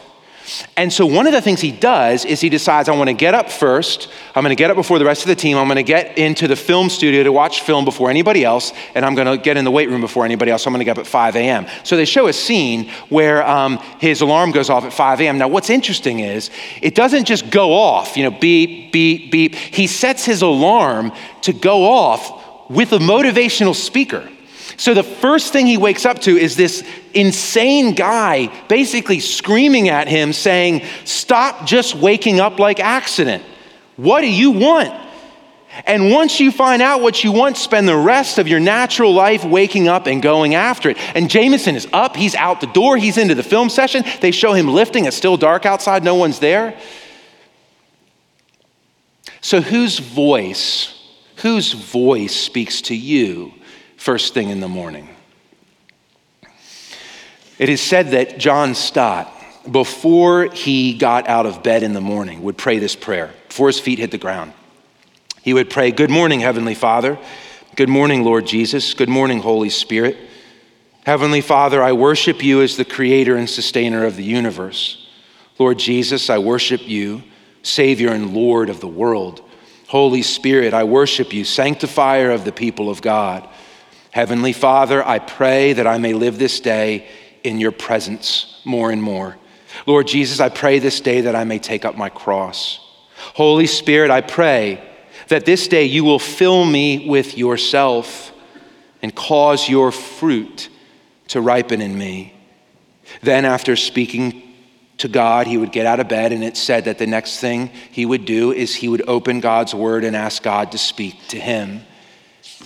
And 0.75 0.91
so, 0.91 1.05
one 1.05 1.27
of 1.27 1.33
the 1.33 1.41
things 1.41 1.61
he 1.61 1.71
does 1.71 2.25
is 2.25 2.41
he 2.41 2.49
decides, 2.49 2.89
I 2.89 2.95
want 2.95 3.09
to 3.09 3.13
get 3.13 3.33
up 3.33 3.49
first. 3.49 4.09
I'm 4.35 4.43
going 4.43 4.55
to 4.55 4.59
get 4.59 4.69
up 4.69 4.75
before 4.75 4.99
the 4.99 5.05
rest 5.05 5.21
of 5.21 5.27
the 5.27 5.35
team. 5.35 5.57
I'm 5.57 5.67
going 5.67 5.77
to 5.77 5.83
get 5.83 6.17
into 6.17 6.47
the 6.47 6.55
film 6.55 6.89
studio 6.89 7.23
to 7.23 7.31
watch 7.31 7.61
film 7.61 7.85
before 7.85 8.09
anybody 8.09 8.43
else. 8.43 8.73
And 8.95 9.05
I'm 9.05 9.15
going 9.15 9.27
to 9.27 9.37
get 9.37 9.55
in 9.55 9.63
the 9.63 9.71
weight 9.71 9.89
room 9.89 10.01
before 10.01 10.25
anybody 10.25 10.51
else. 10.51 10.63
So 10.63 10.67
I'm 10.67 10.73
going 10.73 10.79
to 10.79 10.85
get 10.85 10.97
up 10.97 11.05
at 11.05 11.07
5 11.07 11.35
a.m. 11.35 11.67
So, 11.83 11.95
they 11.95 12.05
show 12.05 12.27
a 12.27 12.33
scene 12.33 12.89
where 13.09 13.47
um, 13.47 13.77
his 13.99 14.21
alarm 14.21 14.51
goes 14.51 14.69
off 14.69 14.83
at 14.83 14.93
5 14.93 15.21
a.m. 15.21 15.37
Now, 15.37 15.47
what's 15.47 15.69
interesting 15.69 16.19
is 16.19 16.49
it 16.81 16.95
doesn't 16.95 17.25
just 17.25 17.49
go 17.49 17.73
off, 17.73 18.17
you 18.17 18.23
know, 18.23 18.37
beep, 18.37 18.91
beep, 18.91 19.31
beep. 19.31 19.55
He 19.55 19.87
sets 19.87 20.25
his 20.25 20.41
alarm 20.41 21.11
to 21.43 21.53
go 21.53 21.85
off 21.85 22.69
with 22.69 22.91
a 22.93 22.99
motivational 22.99 23.75
speaker. 23.75 24.29
So 24.77 24.93
the 24.93 25.03
first 25.03 25.53
thing 25.53 25.67
he 25.67 25.77
wakes 25.77 26.05
up 26.05 26.19
to 26.19 26.37
is 26.37 26.55
this 26.55 26.83
insane 27.13 27.93
guy 27.93 28.47
basically 28.67 29.19
screaming 29.19 29.89
at 29.89 30.07
him, 30.07 30.33
saying, 30.33 30.83
Stop 31.05 31.65
just 31.65 31.95
waking 31.95 32.39
up 32.39 32.59
like 32.59 32.79
accident. 32.79 33.43
What 33.95 34.21
do 34.21 34.31
you 34.31 34.51
want? 34.51 35.01
And 35.85 36.11
once 36.11 36.39
you 36.39 36.51
find 36.51 36.81
out 36.83 37.01
what 37.01 37.23
you 37.23 37.31
want, 37.31 37.57
spend 37.57 37.87
the 37.87 37.97
rest 37.97 38.37
of 38.37 38.47
your 38.47 38.59
natural 38.59 39.11
life 39.11 39.43
waking 39.43 39.87
up 39.87 40.05
and 40.05 40.21
going 40.21 40.53
after 40.53 40.89
it. 40.89 40.97
And 41.15 41.27
Jameis 41.29 41.73
is 41.73 41.87
up, 41.91 42.15
he's 42.15 42.35
out 42.35 42.61
the 42.61 42.67
door, 42.67 42.95
he's 42.95 43.17
into 43.17 43.33
the 43.33 43.43
film 43.43 43.69
session. 43.69 44.03
They 44.21 44.31
show 44.31 44.53
him 44.53 44.67
lifting, 44.67 45.05
it's 45.05 45.17
still 45.17 45.35
dark 45.35 45.65
outside, 45.65 46.03
no 46.03 46.13
one's 46.13 46.39
there. 46.39 46.79
So, 49.41 49.61
whose 49.61 49.97
voice, 49.99 50.93
whose 51.37 51.73
voice 51.73 52.35
speaks 52.35 52.81
to 52.83 52.95
you 52.95 53.53
first 54.03 54.33
thing 54.33 54.49
in 54.49 54.59
the 54.59 54.67
morning. 54.67 55.07
It 57.57 57.69
is 57.69 57.79
said 57.79 58.09
that 58.09 58.37
John 58.37 58.75
Stott, 58.75 59.33
before 59.71 60.43
he 60.51 60.97
got 60.97 61.29
out 61.29 61.45
of 61.45 61.63
bed 61.63 61.83
in 61.83 61.93
the 61.93 62.01
morning, 62.01 62.43
would 62.43 62.57
pray 62.57 62.79
this 62.79 62.97
prayer 62.97 63.31
before 63.47 63.67
his 63.67 63.79
feet 63.79 63.99
hit 63.99 64.11
the 64.11 64.17
ground. 64.17 64.51
He 65.41 65.53
would 65.53 65.69
pray, 65.69 65.91
Good 65.91 66.09
morning, 66.09 66.41
Heavenly 66.41 66.75
Father. 66.75 67.17
Good 67.77 67.87
morning, 67.87 68.25
Lord 68.25 68.45
Jesus. 68.45 68.93
Good 68.93 69.07
morning, 69.07 69.39
Holy 69.39 69.69
Spirit. 69.69 70.17
Heavenly 71.05 71.39
Father, 71.39 71.81
I 71.81 71.93
worship 71.93 72.43
you 72.43 72.61
as 72.61 72.75
the 72.75 72.83
creator 72.83 73.37
and 73.37 73.49
sustainer 73.49 74.05
of 74.05 74.17
the 74.17 74.25
universe. 74.25 75.07
Lord 75.57 75.79
Jesus, 75.79 76.29
I 76.29 76.39
worship 76.39 76.85
you, 76.85 77.23
Savior 77.61 78.09
and 78.09 78.33
Lord 78.33 78.69
of 78.69 78.81
the 78.81 78.87
world. 78.87 79.49
Holy 79.87 80.23
Spirit, 80.23 80.73
I 80.73 80.83
worship 80.83 81.31
you, 81.31 81.45
sanctifier 81.45 82.31
of 82.31 82.43
the 82.43 82.51
people 82.51 82.89
of 82.89 83.01
God. 83.01 83.47
Heavenly 84.13 84.53
Father, 84.53 85.03
I 85.03 85.17
pray 85.17 85.73
that 85.73 85.87
I 85.87 85.97
may 85.97 86.13
live 86.13 86.37
this 86.37 86.59
day 86.59 87.07
in 87.43 87.59
your 87.59 87.71
presence 87.71 88.61
more 88.63 88.91
and 88.91 89.01
more. 89.01 89.37
Lord 89.87 90.05
Jesus, 90.05 90.39
I 90.39 90.49
pray 90.49 90.77
this 90.77 91.01
day 91.01 91.21
that 91.21 91.35
I 91.35 91.45
may 91.45 91.57
take 91.57 91.83
up 91.83 91.97
my 91.97 92.09
cross. 92.09 92.79
Holy 93.33 93.65
Spirit, 93.65 94.11
I 94.11 94.21
pray 94.21 94.87
that 95.29 95.45
this 95.45 95.67
day 95.67 95.85
you 95.85 96.03
will 96.03 96.19
fill 96.19 96.63
me 96.63 97.09
with 97.09 97.35
yourself 97.39 98.31
and 99.01 99.15
cause 99.15 99.67
your 99.67 99.91
fruit 99.91 100.69
to 101.29 101.41
ripen 101.41 101.81
in 101.81 101.97
me. 101.97 102.35
Then, 103.23 103.45
after 103.45 103.75
speaking 103.75 104.43
to 104.99 105.07
God, 105.07 105.47
he 105.47 105.57
would 105.57 105.71
get 105.71 105.87
out 105.87 105.99
of 105.99 106.07
bed, 106.07 106.31
and 106.31 106.43
it 106.43 106.55
said 106.55 106.85
that 106.85 106.99
the 106.99 107.07
next 107.07 107.39
thing 107.39 107.71
he 107.89 108.05
would 108.05 108.25
do 108.25 108.51
is 108.51 108.75
he 108.75 108.89
would 108.89 109.09
open 109.09 109.39
God's 109.39 109.73
word 109.73 110.03
and 110.03 110.15
ask 110.15 110.43
God 110.43 110.71
to 110.73 110.77
speak 110.77 111.15
to 111.29 111.39
him. 111.39 111.81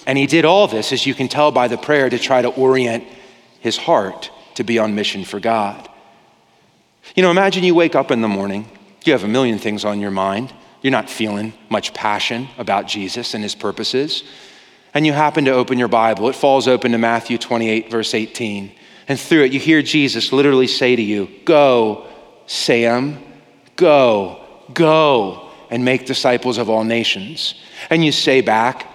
And 0.06 0.18
he 0.18 0.26
did 0.26 0.46
all 0.46 0.68
this, 0.68 0.92
as 0.92 1.06
you 1.06 1.14
can 1.14 1.28
tell 1.28 1.52
by 1.52 1.68
the 1.68 1.78
prayer, 1.78 2.10
to 2.10 2.18
try 2.18 2.42
to 2.42 2.50
orient 2.50 3.04
his 3.60 3.78
heart 3.78 4.32
to 4.56 4.64
be 4.64 4.80
on 4.80 4.96
mission 4.96 5.24
for 5.24 5.40
God. 5.40 5.90
You 7.16 7.24
know, 7.24 7.32
imagine 7.32 7.64
you 7.64 7.76
wake 7.76 7.96
up 7.96 8.12
in 8.12 8.22
the 8.22 8.28
morning, 8.28 8.70
you 9.06 9.14
have 9.14 9.24
a 9.24 9.28
million 9.28 9.60
things 9.60 9.86
on 9.86 10.00
your 10.00 10.12
mind, 10.12 10.54
you're 10.82 10.92
not 10.92 11.10
feeling 11.10 11.54
much 11.70 11.94
passion 11.94 12.48
about 12.58 12.88
Jesus 12.88 13.34
and 13.34 13.44
his 13.44 13.56
purposes, 13.56 14.24
and 14.94 15.06
you 15.06 15.14
happen 15.14 15.46
to 15.46 15.52
open 15.52 15.78
your 15.78 15.88
Bible. 15.88 16.30
It 16.30 16.36
falls 16.36 16.68
open 16.68 16.92
to 16.94 16.98
Matthew 16.98 17.38
28, 17.38 17.92
verse 17.92 18.14
18. 18.14 18.72
And 19.08 19.20
through 19.20 19.44
it, 19.44 19.54
you 19.54 19.60
hear 19.60 19.82
Jesus 19.82 20.34
literally 20.34 20.68
say 20.68 20.96
to 20.96 21.02
you, 21.02 21.30
Go, 21.46 22.08
Sam, 22.46 23.22
go, 23.76 24.44
go, 24.74 25.50
and 25.70 25.86
make 25.86 26.06
disciples 26.06 26.58
of 26.58 26.70
all 26.70 26.84
nations. 26.84 27.56
And 27.90 28.04
you 28.04 28.12
say 28.12 28.42
back, 28.42 28.88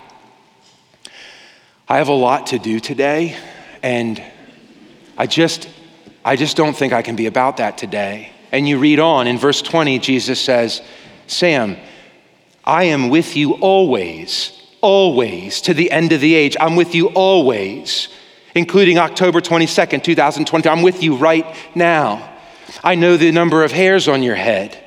I 1.93 1.99
have 1.99 2.09
a 2.09 2.15
lot 2.15 2.47
to 2.47 2.59
do 2.59 2.81
today, 2.81 3.37
and 3.83 4.23
I 5.19 5.27
just, 5.27 5.69
I 6.25 6.37
just 6.37 6.57
don't 6.57 6.75
think 6.75 6.95
I 6.95 7.03
can 7.03 7.17
be 7.17 7.27
about 7.27 7.59
that 7.59 7.77
today. 7.77 8.33
And 8.51 8.67
you 8.67 8.79
read 8.79 8.99
on 8.99 9.27
in 9.27 9.37
verse 9.37 9.61
20, 9.61 9.99
Jesus 9.99 10.41
says, 10.41 10.81
Sam, 11.27 11.77
I 12.65 12.85
am 12.85 13.11
with 13.11 13.37
you 13.37 13.57
always, 13.57 14.59
always, 14.81 15.61
to 15.61 15.75
the 15.75 15.91
end 15.91 16.13
of 16.13 16.23
the 16.23 16.35
age. 16.35 16.57
I'm 16.59 16.77
with 16.77 16.95
you 16.95 17.09
always, 17.09 18.09
including 18.55 18.97
October 18.97 19.43
22nd, 19.43 20.03
2020. 20.03 20.71
I'm 20.71 20.81
with 20.81 21.03
you 21.03 21.17
right 21.17 21.45
now. 21.75 22.27
I 22.83 22.95
know 22.95 23.19
the 23.19 23.33
number 23.33 23.65
of 23.65 23.71
hairs 23.71 24.09
on 24.09 24.23
your 24.23 24.37
head. 24.37 24.82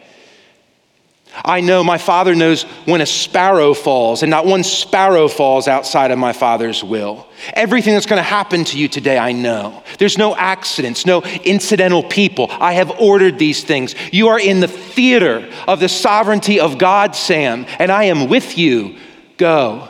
I 1.43 1.61
know 1.61 1.83
my 1.83 1.97
Father 1.97 2.33
knows 2.35 2.63
when 2.85 3.01
a 3.01 3.05
sparrow 3.05 3.73
falls, 3.73 4.23
and 4.23 4.29
not 4.29 4.45
one 4.45 4.63
sparrow 4.63 5.27
falls 5.27 5.67
outside 5.67 6.11
of 6.11 6.19
my 6.19 6.31
Father's 6.31 6.83
will. 6.83 7.27
Everything 7.53 7.93
that's 7.93 8.05
going 8.05 8.19
to 8.19 8.23
happen 8.23 8.63
to 8.65 8.77
you 8.77 8.87
today, 8.87 9.17
I 9.17 9.33
know. 9.33 9.83
There's 9.99 10.17
no 10.17 10.35
accidents, 10.35 11.05
no 11.05 11.21
incidental 11.23 12.03
people. 12.03 12.47
I 12.49 12.73
have 12.73 12.91
ordered 12.91 13.37
these 13.37 13.63
things. 13.63 13.95
You 14.11 14.29
are 14.29 14.39
in 14.39 14.61
the 14.61 14.67
theater 14.67 15.51
of 15.67 15.79
the 15.79 15.89
sovereignty 15.89 16.59
of 16.59 16.77
God, 16.77 17.15
Sam, 17.15 17.65
and 17.79 17.91
I 17.91 18.05
am 18.05 18.29
with 18.29 18.57
you. 18.57 18.97
Go, 19.37 19.89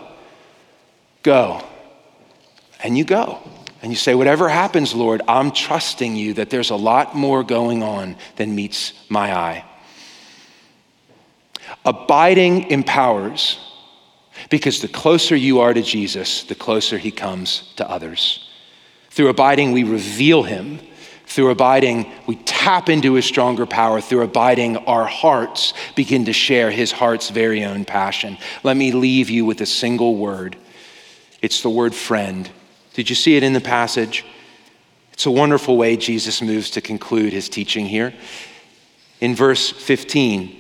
go. 1.21 1.61
And 2.83 2.97
you 2.97 3.03
go. 3.03 3.39
And 3.81 3.91
you 3.91 3.95
say, 3.97 4.15
Whatever 4.15 4.49
happens, 4.49 4.95
Lord, 4.95 5.21
I'm 5.27 5.51
trusting 5.51 6.15
you 6.15 6.33
that 6.35 6.49
there's 6.49 6.71
a 6.71 6.75
lot 6.75 7.15
more 7.15 7.43
going 7.43 7.83
on 7.83 8.15
than 8.35 8.55
meets 8.55 8.93
my 9.09 9.31
eye. 9.31 9.65
Abiding 11.85 12.71
empowers 12.71 13.59
because 14.49 14.81
the 14.81 14.87
closer 14.87 15.35
you 15.35 15.59
are 15.59 15.73
to 15.73 15.81
Jesus, 15.81 16.43
the 16.43 16.55
closer 16.55 16.97
he 16.97 17.11
comes 17.11 17.73
to 17.77 17.89
others. 17.89 18.49
Through 19.11 19.29
abiding, 19.29 19.71
we 19.71 19.83
reveal 19.83 20.43
him. 20.43 20.79
Through 21.27 21.51
abiding, 21.51 22.11
we 22.27 22.35
tap 22.35 22.89
into 22.89 23.13
his 23.13 23.25
stronger 23.25 23.65
power. 23.65 24.01
Through 24.01 24.23
abiding, 24.23 24.77
our 24.77 25.05
hearts 25.05 25.73
begin 25.95 26.25
to 26.25 26.33
share 26.33 26.69
his 26.69 26.91
heart's 26.91 27.29
very 27.29 27.63
own 27.63 27.85
passion. 27.85 28.37
Let 28.63 28.77
me 28.77 28.91
leave 28.91 29.29
you 29.29 29.45
with 29.45 29.61
a 29.61 29.65
single 29.65 30.17
word 30.17 30.57
it's 31.45 31.61
the 31.61 31.69
word 31.69 31.93
friend. 31.93 32.49
Did 32.95 33.07
you 33.07 33.15
see 33.15 33.37
it 33.37 33.43
in 33.43 33.53
the 33.53 33.61
passage? 33.61 34.25
It's 35.13 35.27
a 35.27 35.31
wonderful 35.31 35.77
way 35.77 35.95
Jesus 35.95 36.41
moves 36.41 36.71
to 36.71 36.81
conclude 36.81 37.33
his 37.33 37.49
teaching 37.49 37.85
here. 37.85 38.15
In 39.21 39.35
verse 39.35 39.69
15, 39.69 40.59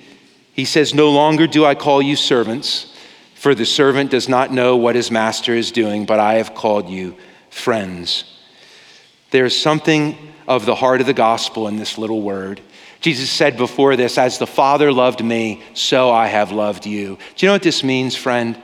He 0.55 0.63
says, 0.63 0.93
No 0.93 1.11
longer 1.11 1.47
do 1.47 1.65
I 1.65 1.75
call 1.75 2.01
you 2.01 2.15
servants, 2.15 2.95
for 3.33 3.53
the 3.53 3.65
servant 3.65 4.09
does 4.09 4.29
not 4.29 4.53
know 4.53 4.77
what 4.77 4.95
his 4.95 5.11
master 5.11 5.53
is 5.53 5.69
doing, 5.69 6.05
but 6.05 6.17
I 6.17 6.35
have 6.35 6.55
called 6.55 6.89
you 6.89 7.17
friends. 7.49 8.23
There's 9.31 9.55
something 9.55 10.17
of 10.47 10.65
the 10.65 10.75
heart 10.75 11.01
of 11.01 11.07
the 11.07 11.13
gospel 11.13 11.67
in 11.67 11.75
this 11.75 11.97
little 11.97 12.21
word. 12.21 12.61
Jesus 13.01 13.29
said 13.29 13.57
before 13.57 13.97
this, 13.97 14.17
As 14.17 14.37
the 14.37 14.47
Father 14.47 14.93
loved 14.93 15.21
me, 15.21 15.61
so 15.73 16.09
I 16.09 16.27
have 16.27 16.53
loved 16.53 16.85
you. 16.85 17.17
Do 17.35 17.45
you 17.45 17.49
know 17.49 17.53
what 17.53 17.61
this 17.61 17.83
means, 17.83 18.15
friend? 18.15 18.57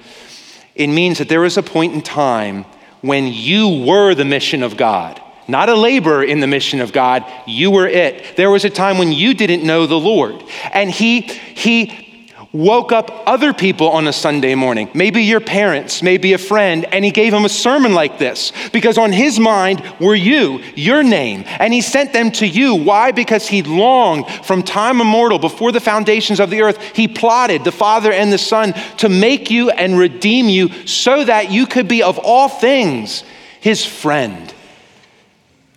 It 0.76 0.88
means 0.88 1.18
that 1.18 1.28
there 1.28 1.42
was 1.42 1.58
a 1.58 1.64
point 1.64 1.94
in 1.94 2.02
time 2.02 2.64
when 3.02 3.28
you 3.28 3.84
were 3.86 4.16
the 4.16 4.24
mission 4.24 4.64
of 4.64 4.78
God 4.78 5.22
not 5.52 5.70
a 5.70 5.76
laborer 5.76 6.24
in 6.24 6.40
the 6.40 6.48
mission 6.48 6.82
of 6.82 6.92
God. 6.92 7.26
You 7.46 7.70
were 7.70 7.88
it. 7.88 8.36
There 8.38 8.50
was 8.50 8.66
a 8.66 8.70
time 8.70 8.98
when 8.98 9.12
you 9.12 9.34
didn't 9.34 9.64
know 9.64 9.86
the 9.86 10.00
Lord. 10.00 10.44
And 10.74 10.90
he, 10.90 11.22
he 11.22 12.12
woke 12.54 12.92
up 12.92 13.24
other 13.26 13.54
people 13.54 13.90
on 13.90 14.08
a 14.08 14.14
Sunday 14.14 14.56
morning, 14.56 14.90
maybe 14.94 15.24
your 15.24 15.40
parents, 15.40 16.04
maybe 16.04 16.34
a 16.34 16.38
friend, 16.38 16.86
and 16.92 17.06
he 17.06 17.12
gave 17.12 17.32
them 17.32 17.46
a 17.46 17.50
sermon 17.50 17.94
like 17.94 18.18
this 18.18 18.52
because 18.74 18.98
on 18.98 19.14
his 19.14 19.40
mind 19.40 19.82
were 20.00 20.16
you, 20.16 20.60
your 20.76 21.02
name, 21.02 21.44
and 21.48 21.74
he 21.74 21.82
sent 21.82 22.12
them 22.12 22.30
to 22.32 22.46
you. 22.46 22.76
Why? 22.76 23.12
Because 23.12 23.48
he 23.48 23.64
longed 23.64 24.28
from 24.44 24.64
time 24.64 25.00
immortal, 25.00 25.40
before 25.40 25.72
the 25.72 25.80
foundations 25.80 26.40
of 26.40 26.50
the 26.50 26.62
earth, 26.62 26.82
he 26.96 27.08
plotted, 27.08 27.64
the 27.64 27.72
Father 27.72 28.12
and 28.12 28.34
the 28.34 28.38
Son, 28.38 28.74
to 28.98 29.08
make 29.08 29.50
you 29.50 29.70
and 29.70 29.98
redeem 29.98 30.50
you 30.50 30.70
so 30.86 31.24
that 31.24 31.52
you 31.52 31.66
could 31.66 31.88
be, 31.88 32.04
of 32.04 32.20
all 32.20 32.50
things, 32.50 33.24
his 33.62 33.86
friend. 33.86 34.54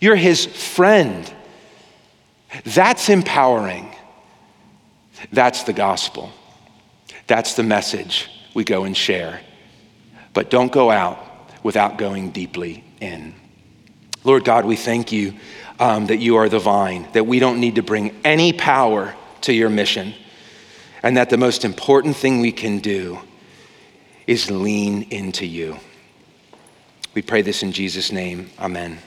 You're 0.04 0.16
his 0.16 0.44
friend. 0.44 1.32
That's 2.62 3.08
empowering. 3.08 3.96
That's 5.32 5.62
the 5.62 5.72
gospel. 5.72 6.30
That's 7.26 7.54
the 7.54 7.62
message 7.62 8.28
we 8.52 8.64
go 8.64 8.84
and 8.84 8.94
share. 8.94 9.40
But 10.34 10.50
don't 10.50 10.70
go 10.70 10.90
out 10.90 11.18
without 11.62 11.96
going 11.96 12.32
deeply 12.32 12.84
in. 13.00 13.34
Lord 14.24 14.44
God, 14.44 14.66
we 14.66 14.76
thank 14.76 15.10
you 15.10 15.32
um, 15.80 16.08
that 16.08 16.18
you 16.18 16.36
are 16.36 16.50
the 16.50 16.58
vine, 16.58 17.08
that 17.14 17.26
we 17.26 17.38
don't 17.38 17.58
need 17.58 17.76
to 17.76 17.82
bring 17.82 18.14
any 18.24 18.52
power 18.52 19.14
to 19.40 19.54
your 19.54 19.70
mission, 19.70 20.12
and 21.02 21.16
that 21.16 21.30
the 21.30 21.38
most 21.38 21.64
important 21.64 22.14
thing 22.14 22.40
we 22.40 22.52
can 22.52 22.78
do 22.78 23.20
is 24.26 24.50
lean 24.50 25.04
into 25.04 25.46
you. 25.46 25.78
We 27.14 27.22
pray 27.22 27.40
this 27.40 27.62
in 27.62 27.72
Jesus' 27.72 28.12
name. 28.12 28.50
Amen. 28.58 28.98